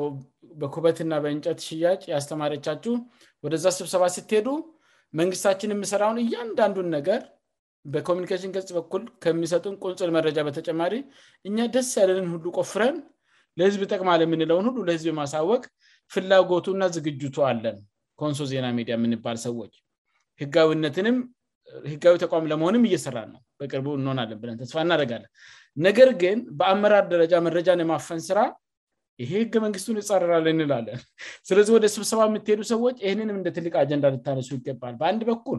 በኩበትና 0.61 1.13
በእንጨት 1.25 1.59
ሽያጭ 1.69 2.03
ያስተማረቻችው 2.15 2.95
ወደዛ 3.45 3.65
ስብሰባ 3.79 4.03
ስትሄዱ 4.17 4.49
መንግስታችን 5.21 5.73
የምሰራውን 5.75 6.19
እያንዳንዱን 6.25 6.89
ነገር 6.97 7.21
በኮሚኒኬሽን 7.93 8.51
ገጽ 8.57 8.69
በኩል 8.79 9.03
ከሚሰጡን 9.25 9.75
ቁንፅል 9.85 10.11
መረጃ 10.17 10.39
በተጨማሪ 10.49 10.95
እኛ 11.49 11.57
ደስ 11.75 11.91
ያለንን 12.01 12.27
ሁ 12.33 12.35
ቆፍረን 12.61 12.97
ለህዝብ 13.59 13.83
ጠቅማ 13.93 14.11
ልየምንለውን 14.21 14.67
ሁ 14.73 14.75
ለህዝብ 14.89 15.11
ማሳወቅ 15.21 15.63
ፍላጎቱእና 16.15 16.83
ዝግጅቱ 16.97 17.37
አለን 17.51 17.77
ከንሶ 18.21 18.41
ዜና 18.53 18.67
ሚዲያ 18.79 18.95
የምንባል 18.99 19.37
ሰዎች 19.47 19.73
ነትንም 20.85 21.17
ህጋዊ 21.93 22.15
ቋም 22.33 22.45
ለመሆንም 22.51 22.83
እየሰራነውናደጋለን 22.89 25.25
ነገር 25.87 26.11
ግን 26.23 26.39
በአመራር 26.59 27.05
ደረጃ 27.15 27.33
መረጃን 27.47 27.83
የማፈን 27.83 28.21
ስራ 28.29 28.39
ይሄ 29.23 29.31
ህገ 29.43 29.55
መንግስቱን 29.65 29.97
ይጸረራልንላለን 30.01 31.01
ስለዚህ 31.49 31.73
ወደ 31.77 31.87
ስብሰባ 31.95 32.21
የምትሄዱ 32.29 32.63
ሰዎች 32.73 32.97
ይህንንም 33.05 33.37
እንደ 33.41 33.49
ትልቅ 33.57 33.75
አጀንዳ 33.83 34.05
ልታነሱ 34.15 34.49
ይገባል 34.59 34.95
በአንድ 35.01 35.23
በኩል 35.31 35.59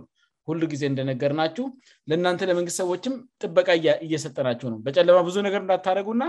ሁሉ 0.50 0.62
ጊዜ 0.74 0.84
እንደነገር 0.92 1.32
ናችሁ 1.40 1.66
ለእናንተ 2.10 2.48
ለመንግስት 2.50 2.78
ሰዎችም 2.82 3.16
ጥበቃ 3.44 3.68
እየሰጠናቸው 4.06 4.68
ነው 4.74 4.78
በጨለማ 4.86 5.18
ብዙ 5.30 5.36
ነገር 5.48 5.60
እንዳታደረጉና 5.64 6.24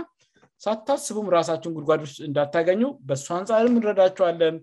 ሳታስቡም 0.64 1.28
ራሳችውን 1.36 1.74
ጉልጓዶ 1.78 2.02
እንዳታገኙ 2.28 2.82
በሱ 3.10 3.26
አንጻርም 3.38 3.76
እንረዳችዋለን 3.80 4.56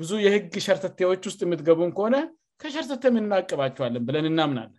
ብዙ 0.00 0.10
የህግ 0.24 0.52
ሸርተቴዎች 0.66 1.22
ውስጥ 1.30 1.40
የምትገቡን 1.46 1.92
ከሆነ 1.98 2.16
ከሸርተቴ 2.62 3.04
እናቅባችዋለን 3.24 4.02
ብለን 4.08 4.26
እናምናለን 4.32 4.76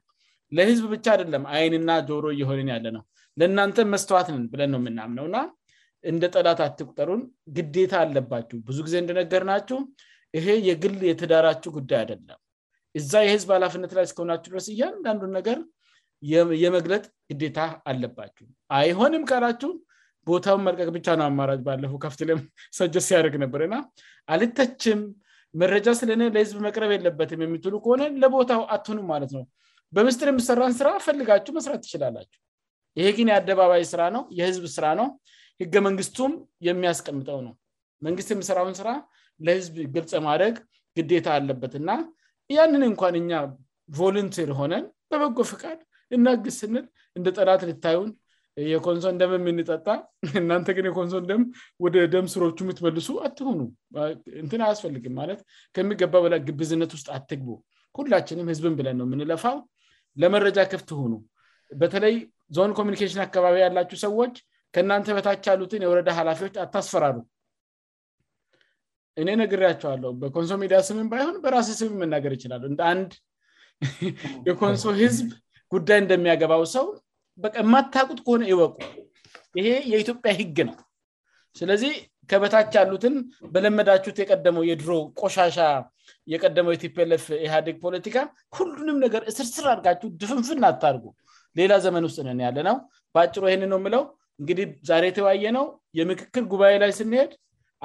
ለህዝብ 0.58 0.86
ብቻ 0.95 1.06
አደለም 1.15 1.43
አይንና 1.56 1.89
ጆሮ 2.10 2.25
እየሆንን 2.36 2.69
ያለነው 2.75 3.04
ለእናንተ 3.39 3.86
መስተዋትንን 3.93 4.45
ብለን 4.54 4.71
ነው 4.73 4.80
የምናምነውና 4.84 5.38
እንደ 6.12 6.25
ጠላት 6.35 6.59
አትቁጠሩን 6.65 7.21
ግዴታ 7.57 7.93
አለባችሁ 8.05 8.57
ብዙ 8.67 8.77
ጊዜ 8.88 8.95
እንደነገር 9.01 9.43
ናችሁ 9.51 9.77
ይሄ 10.38 10.47
የግል 10.69 10.95
የተዳራችው 11.12 11.71
ጉዳይ 11.77 11.99
አደለም 12.05 12.39
እዛ 12.99 13.12
የህዝብ 13.25 13.49
ሃላፍነት 13.55 13.91
ላይ 13.97 14.05
ስከሆናችሁ 14.12 14.49
ድረስ 14.53 14.67
እያንዳንዱን 14.73 15.31
ነገር 15.38 15.57
የመግለጥ 16.63 17.03
ግዴታ 17.31 17.59
አለባችሁ 17.89 18.45
አይሆንም 18.79 19.23
ካላችሁ 19.29 19.71
ቦታውን 20.29 20.62
መልቀቅ 20.67 20.88
ብቻ 20.97 21.07
ነው 21.19 21.25
አማራጅ 21.31 21.59
ባለፉው 21.67 21.99
ከፍትም 22.05 22.39
ሰጆ 22.79 22.93
ሲያደርግ 23.07 23.35
ነበርና 23.43 23.75
አልተችም 24.33 24.99
መረጃ 25.62 25.89
ስለኔ 25.99 26.21
ለህዝብ 26.35 26.57
መቅረብ 26.67 26.89
የለበትም 26.95 27.41
የሚትሉ 27.45 27.75
ከሆነ 27.85 28.01
ለቦታው 28.21 28.63
አትሆኑ 28.75 28.99
ማለት 29.13 29.31
ነው 29.38 29.43
በምስጥር 29.97 30.27
የምሰራን 30.31 30.73
ስራ 30.79 30.89
ፈልጋችሁ 31.05 31.51
መስራት 31.57 31.81
ትችላላችሁ 31.85 32.39
ይሄግን 32.99 33.29
የአደባባይ 33.31 33.83
ስራ 33.93 34.01
ነው 34.15 34.23
የህዝብ 34.39 34.65
ስራ 34.75 34.85
ነው 34.99 35.07
ህገ 35.62 35.76
መንግስቱም 35.88 36.34
የሚያስቀምጠው 36.67 37.39
ነው 37.48 37.54
መንግስት 38.08 38.30
የሚሰራውን 38.34 38.76
ስራ 38.80 38.89
ለህዝብ 39.48 39.76
ግልጽ 39.95 40.12
ማድደግ 40.28 40.56
ግዴታ 40.98 41.28
አለበት 41.38 41.74
እና 41.80 41.89
እያንን 42.52 42.84
እንኳን 42.89 43.15
እኛ 43.22 43.32
ቮለንቲር 43.98 44.50
ሆነን 44.60 44.86
በበጎ 45.12 45.39
ፍቃድ 45.52 45.80
እና 46.15 46.28
ግስ 46.45 46.56
ስንል 46.62 46.86
እንደ 47.17 47.28
ጠላት 47.38 47.62
ልታዩን 47.69 48.10
የኮንሶን 48.72 49.17
ደም 49.22 49.34
የምንጠጣ 49.36 49.86
እናንተግን 50.39 50.86
የኮንሶደም 50.89 51.41
ወደ 51.84 51.95
ደም 52.13 52.26
ስሮ 52.34 52.43
የምትመልሱ 52.63 53.10
አትኑ 53.26 53.48
አያስፈልግም 54.65 55.13
ማለ 55.19 55.32
ከሚገባላግብዝነትውስጥ 55.78 57.08
አትግቡ 57.17 57.48
ሁላችንም 58.00 58.50
ህዝብ 58.52 58.65
ብለን 58.80 58.98
ነው 59.02 59.06
የምንለፋው 59.10 59.58
ለመረጃ 60.22 60.60
ክፍት 60.74 60.89
ሁኑ 61.02 61.13
በተለይ 61.82 62.15
ዞን 62.58 62.72
ኮሚኒኬሽን 62.80 63.22
አካባቢ 63.28 63.56
ያላችው 63.65 63.98
ሰዎች 64.06 64.36
ከእናንተ 64.73 65.08
በታች 65.17 65.43
ያሉትን 65.51 65.84
የወረዳ 65.86 66.10
ሀላፊዎች 66.19 66.55
አታስፈራሩ 66.63 67.15
እኔ 69.21 69.29
ነገርያቸዋለው 69.43 70.12
በኮንሶ 70.21 70.51
ሚዲያ 70.63 70.77
ስም 70.88 70.99
ባይሆን 71.12 71.38
በራሴ 71.43 71.69
ስም 71.79 71.95
መናገር 72.01 72.34
ይችላሉ 72.38 72.63
እንደ 72.71 72.82
አንድ 72.91 73.12
የኮንሶ 74.47 74.84
ህዝብ 75.01 75.27
ጉዳይ 75.73 75.97
እንደሚያገባው 76.03 76.63
ሰው 76.75 76.86
የማታቁጥ 77.62 78.19
ከሆነ 78.27 78.43
ይወቁ 78.51 78.77
ይሄ 79.60 79.67
የኢትዮጵያ 79.91 80.32
ህግ 80.39 80.58
ነው 80.69 80.77
ስለዚህ 81.60 81.91
ከበታች 82.32 82.71
ያሉትን 82.79 83.13
በለመዳችሁት 83.53 84.17
የቀደመው 84.21 84.63
የድሮ 84.71 84.89
ቆሻሻ 85.21 85.58
የቀደመው 86.34 86.73
የትለፍ 86.75 87.25
ኢህግ 87.45 87.67
ፖለቲካ 87.86 88.17
ሁሉንም 88.58 88.97
ነገር 89.05 89.21
እስርስር 89.32 89.67
አርጋችሁ 89.73 90.10
ድፍንፍአታርጉ 90.21 91.03
ሌላ 91.62 91.73
ዘመን 91.88 92.03
ውስጥ 92.10 92.19
ያለ 92.47 92.58
ነው 92.69 92.77
በጭሮ 93.15 93.43
ይን 93.53 93.63
ነውለው 93.73 94.03
እንግዲህ 94.41 94.65
ዛሬ 94.89 95.04
የተዋየ 95.12 95.45
ነው 95.58 95.65
የምክክል 95.99 96.43
ጉባኤ 96.52 96.73
ላይ 96.84 96.91
ስንሄድ 96.99 97.32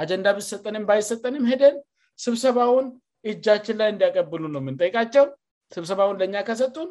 አጀንዳ 0.03 0.27
ብሰጠንም 0.39 0.85
ባይሰጠንም 0.89 1.45
ሄደን 1.51 1.77
ስብሰባውን 2.25 2.87
እጃችን 3.31 3.77
ላይ 3.81 3.89
እንዲያቀብሉ 3.93 4.43
ነው 4.55 4.61
የምንጠይቃቸው 4.63 5.25
ስብሰባውን 5.77 6.19
ለእኛ 6.21 6.37
ከሰጡን 6.49 6.89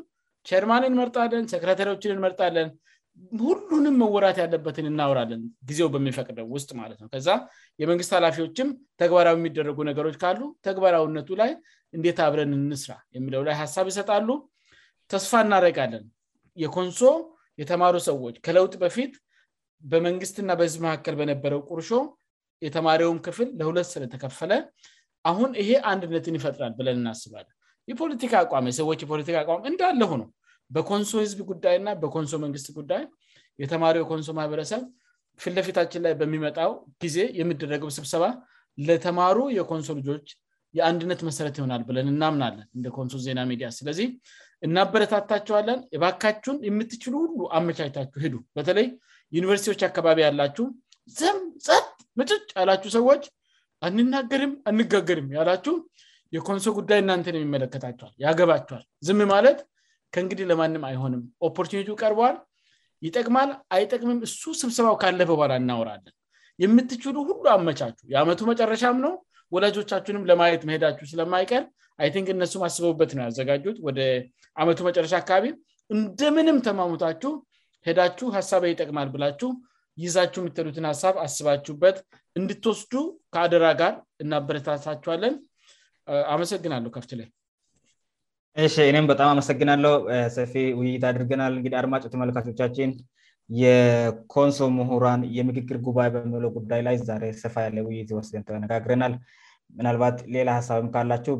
ቸርማን 0.50 0.88
እንመርጣለን 0.90 1.44
ሰክረታሪዎችን 1.54 2.14
እንመርጣለን 2.16 2.70
ሁሉንም 3.44 3.96
መወራት 4.02 4.38
ያለበትን 4.44 4.86
እናውራለን 4.92 5.42
ጊዜው 5.70 5.88
በሚፈቅደው 5.94 6.48
ውስጥ 6.56 6.70
ማለት 6.80 6.98
ነውከዛ 7.02 7.28
የመንግስት 7.82 8.12
ኃላፊዎችም 8.18 8.70
ተግባራዊ 9.02 9.36
የሚደረጉ 9.40 9.78
ነገሮች 9.90 10.16
ካሉ 10.24 10.42
ተግባራዊነቱ 10.68 11.30
ላይ 11.42 11.52
እንደት 11.98 12.20
አብረን 12.26 12.54
እንስራ 12.60 12.92
የሚለው 13.18 13.44
ላይ 13.50 13.56
ሀሳብ 13.62 13.88
ይሰጣሉ 13.92 14.30
ተስፋ 15.14 15.34
እናደረጋለን 15.46 16.06
የኮንሶ 16.64 17.04
የተማሩ 17.62 17.96
ሰዎች 18.10 18.36
ከለውጥ 18.46 18.74
በፊት 18.84 19.14
በመንግስትና 19.92 20.50
በህዝብ 20.60 20.80
መካከል 20.88 21.16
በነበረው 21.22 21.62
ቁርሾ 21.70 21.90
የተማሪውም 22.66 23.18
ክፍል 23.26 23.48
ለሁለት 23.60 23.88
ስለተከፈለ 23.94 24.52
አሁን 25.30 25.50
ይሄ 25.62 25.70
አንድነትን 25.92 26.38
ይፈጥራል 26.40 26.74
ብለን 26.80 26.98
እናስባለን 27.02 27.54
የፖለቲካ 27.92 28.34
አቋም 28.44 28.66
የሰዎች 28.70 29.00
የፖለቲ 29.04 29.30
አቋም 29.42 29.62
እንዳለ 29.70 30.02
ሆነው 30.12 30.28
በኮንሶ 30.76 31.12
ህዝብ 31.24 31.40
ጉዳይና 31.52 31.88
በኮንሶ 32.02 32.34
መንግስት 32.44 32.68
ጉዳይ 32.78 33.02
የተማሩ 33.64 33.96
የኮንሶ 34.04 34.28
ማህበረሰብ 34.40 34.84
ፍትለፊታችን 35.44 36.02
ላይ 36.06 36.14
በሚመጣው 36.22 36.72
ጊዜ 37.04 37.18
የሚደረገው 37.40 37.90
ስብሰባ 37.98 38.24
ለተማሩ 38.88 39.38
የኮንሶ 39.58 39.90
ልጆች 40.00 40.26
የአንድነት 40.78 41.20
መሰረት 41.28 41.56
ይሆናል 41.60 41.82
ብለን 41.90 42.08
እናምናለን 42.14 42.66
እንደ 42.78 42.88
ኮንሶ 42.98 43.16
ዜና 43.26 43.40
ሚዲያ 43.52 43.68
ስለዚህ 43.80 44.08
እናበረታታቸዋለን 44.66 45.80
እባካችሁን 45.96 46.58
የምትችሉ 46.68 47.14
ሁሉ 47.24 47.40
አመቻታችው 47.58 48.20
ሄዱ 48.24 48.36
በተለይ 48.58 48.88
ዩኒቨርስቲዎች 49.36 49.82
አካባቢ 49.90 50.18
ያላችሁ 50.28 50.66
ዘም 51.20 51.38
ፀብ 51.68 51.86
ምጭጭ 52.20 52.42
ያላችሁ 52.60 52.90
ሰዎች 52.98 53.24
አንናገርም 53.88 54.52
አንጋገርም 54.70 55.30
ያላችሁ 55.38 55.74
የኮንሶ 56.36 56.68
ጉዳይ 56.80 57.00
እናንተነው 57.04 57.40
የሚመለከታችል 57.42 58.10
ያገባችኋል 58.26 58.84
ዝም 59.08 59.20
ማለት 59.34 59.60
ከእንግዲህ 60.16 60.46
ለማንም 60.52 60.84
አይሆንም 60.90 61.22
ኦፖርኒቲ 61.48 61.90
ቀርበዋል 62.02 62.38
ይጠቅማል 63.06 63.50
አይጠቅምም 63.76 64.20
እሱ 64.28 64.42
ስብሰባው 64.62 64.96
ካለ 65.04 65.20
በበኋላ 65.30 65.54
እናወራለን 65.62 66.14
የምትችሉ 66.64 67.16
ሁሉ 67.30 67.46
አመቻችሁ 67.56 68.06
የአመቱ 68.14 68.42
መጨረሻም 68.52 68.98
ነው 69.06 69.14
ወላጆቻችንም 69.56 70.26
ለማየት 70.30 70.62
መሄዳችሁ 70.70 71.06
ስለማይቀር 71.14 71.64
አይንክ 72.04 72.28
እነሱ 72.36 72.54
አስበቡበት 72.68 73.12
ነው 73.18 73.24
ያዘጋጁት 73.28 73.78
ወደ 73.88 74.00
አመቱ 74.62 74.80
መጨረሻ 74.90 75.14
አካባቢ 75.24 75.50
እንደምንም 75.96 76.58
ተማሙታችሁ 76.68 77.32
ሄዳችሁ 77.88 78.28
ሀሳበ 78.38 78.64
ይጠቅማል 78.72 79.08
ብላችሁ 79.14 79.50
ይዛችሁ 80.04 80.42
የሚተዱትን 80.42 80.86
ሀሳብ 80.92 81.16
አስባችሁበት 81.24 81.98
እንድትወስዱ 82.40 82.94
ከአደራ 83.34 83.66
ጋር 83.82 83.94
እናበረታታችኋለን 84.24 85.34
አመሰግናለሁ 86.34 86.90
ከፍት 86.96 87.12
ላይ 87.20 87.28
ይ 88.64 88.88
እኔም 88.92 89.06
በጣም 89.12 89.30
አመሰግናለው 89.34 89.94
ሰፊ 90.38 90.54
ውይይት 90.80 91.04
አድርገናል 91.10 91.54
እግ 91.60 91.74
አድማጮች 91.82 92.16
መለካቾቻችን 92.24 92.90
የኮንሶ 93.62 94.60
ምሁራን 94.78 95.22
የምክክር 95.38 95.78
ጉባኤ 95.88 96.10
በሚለ 96.16 96.46
ጉዳይ 96.58 96.82
ላይ 96.88 96.98
ስፋ 97.44 97.56
ያለ 97.66 97.78
ውይይት 97.88 98.12
ወስደን 98.18 98.46
ተነጋግረናል 98.50 99.16
ምናልባት 99.78 100.18
ሌላ 100.36 100.50
ሀሳብም 100.60 100.88
ካላችው 100.96 101.36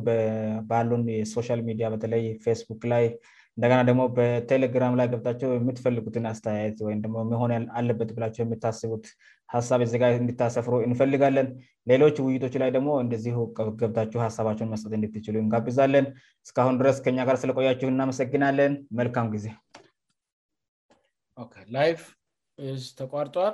ባሉን 0.70 1.04
የሶሻል 1.18 1.60
ሚዲያ 1.68 1.88
በተለይ 1.94 2.24
ፌስቡክ 2.46 2.82
ላይ 2.94 3.04
እንደገና 3.58 3.80
ደግሞ 3.88 4.02
በቴሌግራም 4.16 4.94
ላይ 5.00 5.06
ገብታቸው 5.10 5.50
የምትፈልጉትን 5.56 6.24
አስተያየት 6.30 6.78
ወይም 6.86 7.00
መሆን 7.32 7.52
አለበት 7.78 8.08
ብላቸው 8.16 8.42
የምታስቡት 8.44 9.04
ሀሳብ 9.54 9.80
ዜጋ 9.92 10.04
እንድታሰፍሮ 10.22 10.74
እንፈልጋለን 10.88 11.48
ሌሎች 11.90 12.16
ውይይቶች 12.24 12.54
ላይ 12.62 12.70
ደግሞ 12.76 12.88
እንደዚሁ 13.04 13.38
ገብታችሁ 13.82 14.20
ሀሳባቸሁን 14.26 14.72
መስጠት 14.74 14.92
ንደትችሉ 15.00 15.36
እንጋብዛለን 15.44 16.08
እስካሁን 16.46 16.78
ድረስ 16.80 16.98
ከኛ 17.06 17.18
ጋር 17.30 17.38
ስለቆያችሁ 17.44 17.90
እናመሰግናለን 17.94 18.74
መልካም 19.00 19.30
ጊዜላ 19.36 19.56
ተቋርጧል 23.02 23.52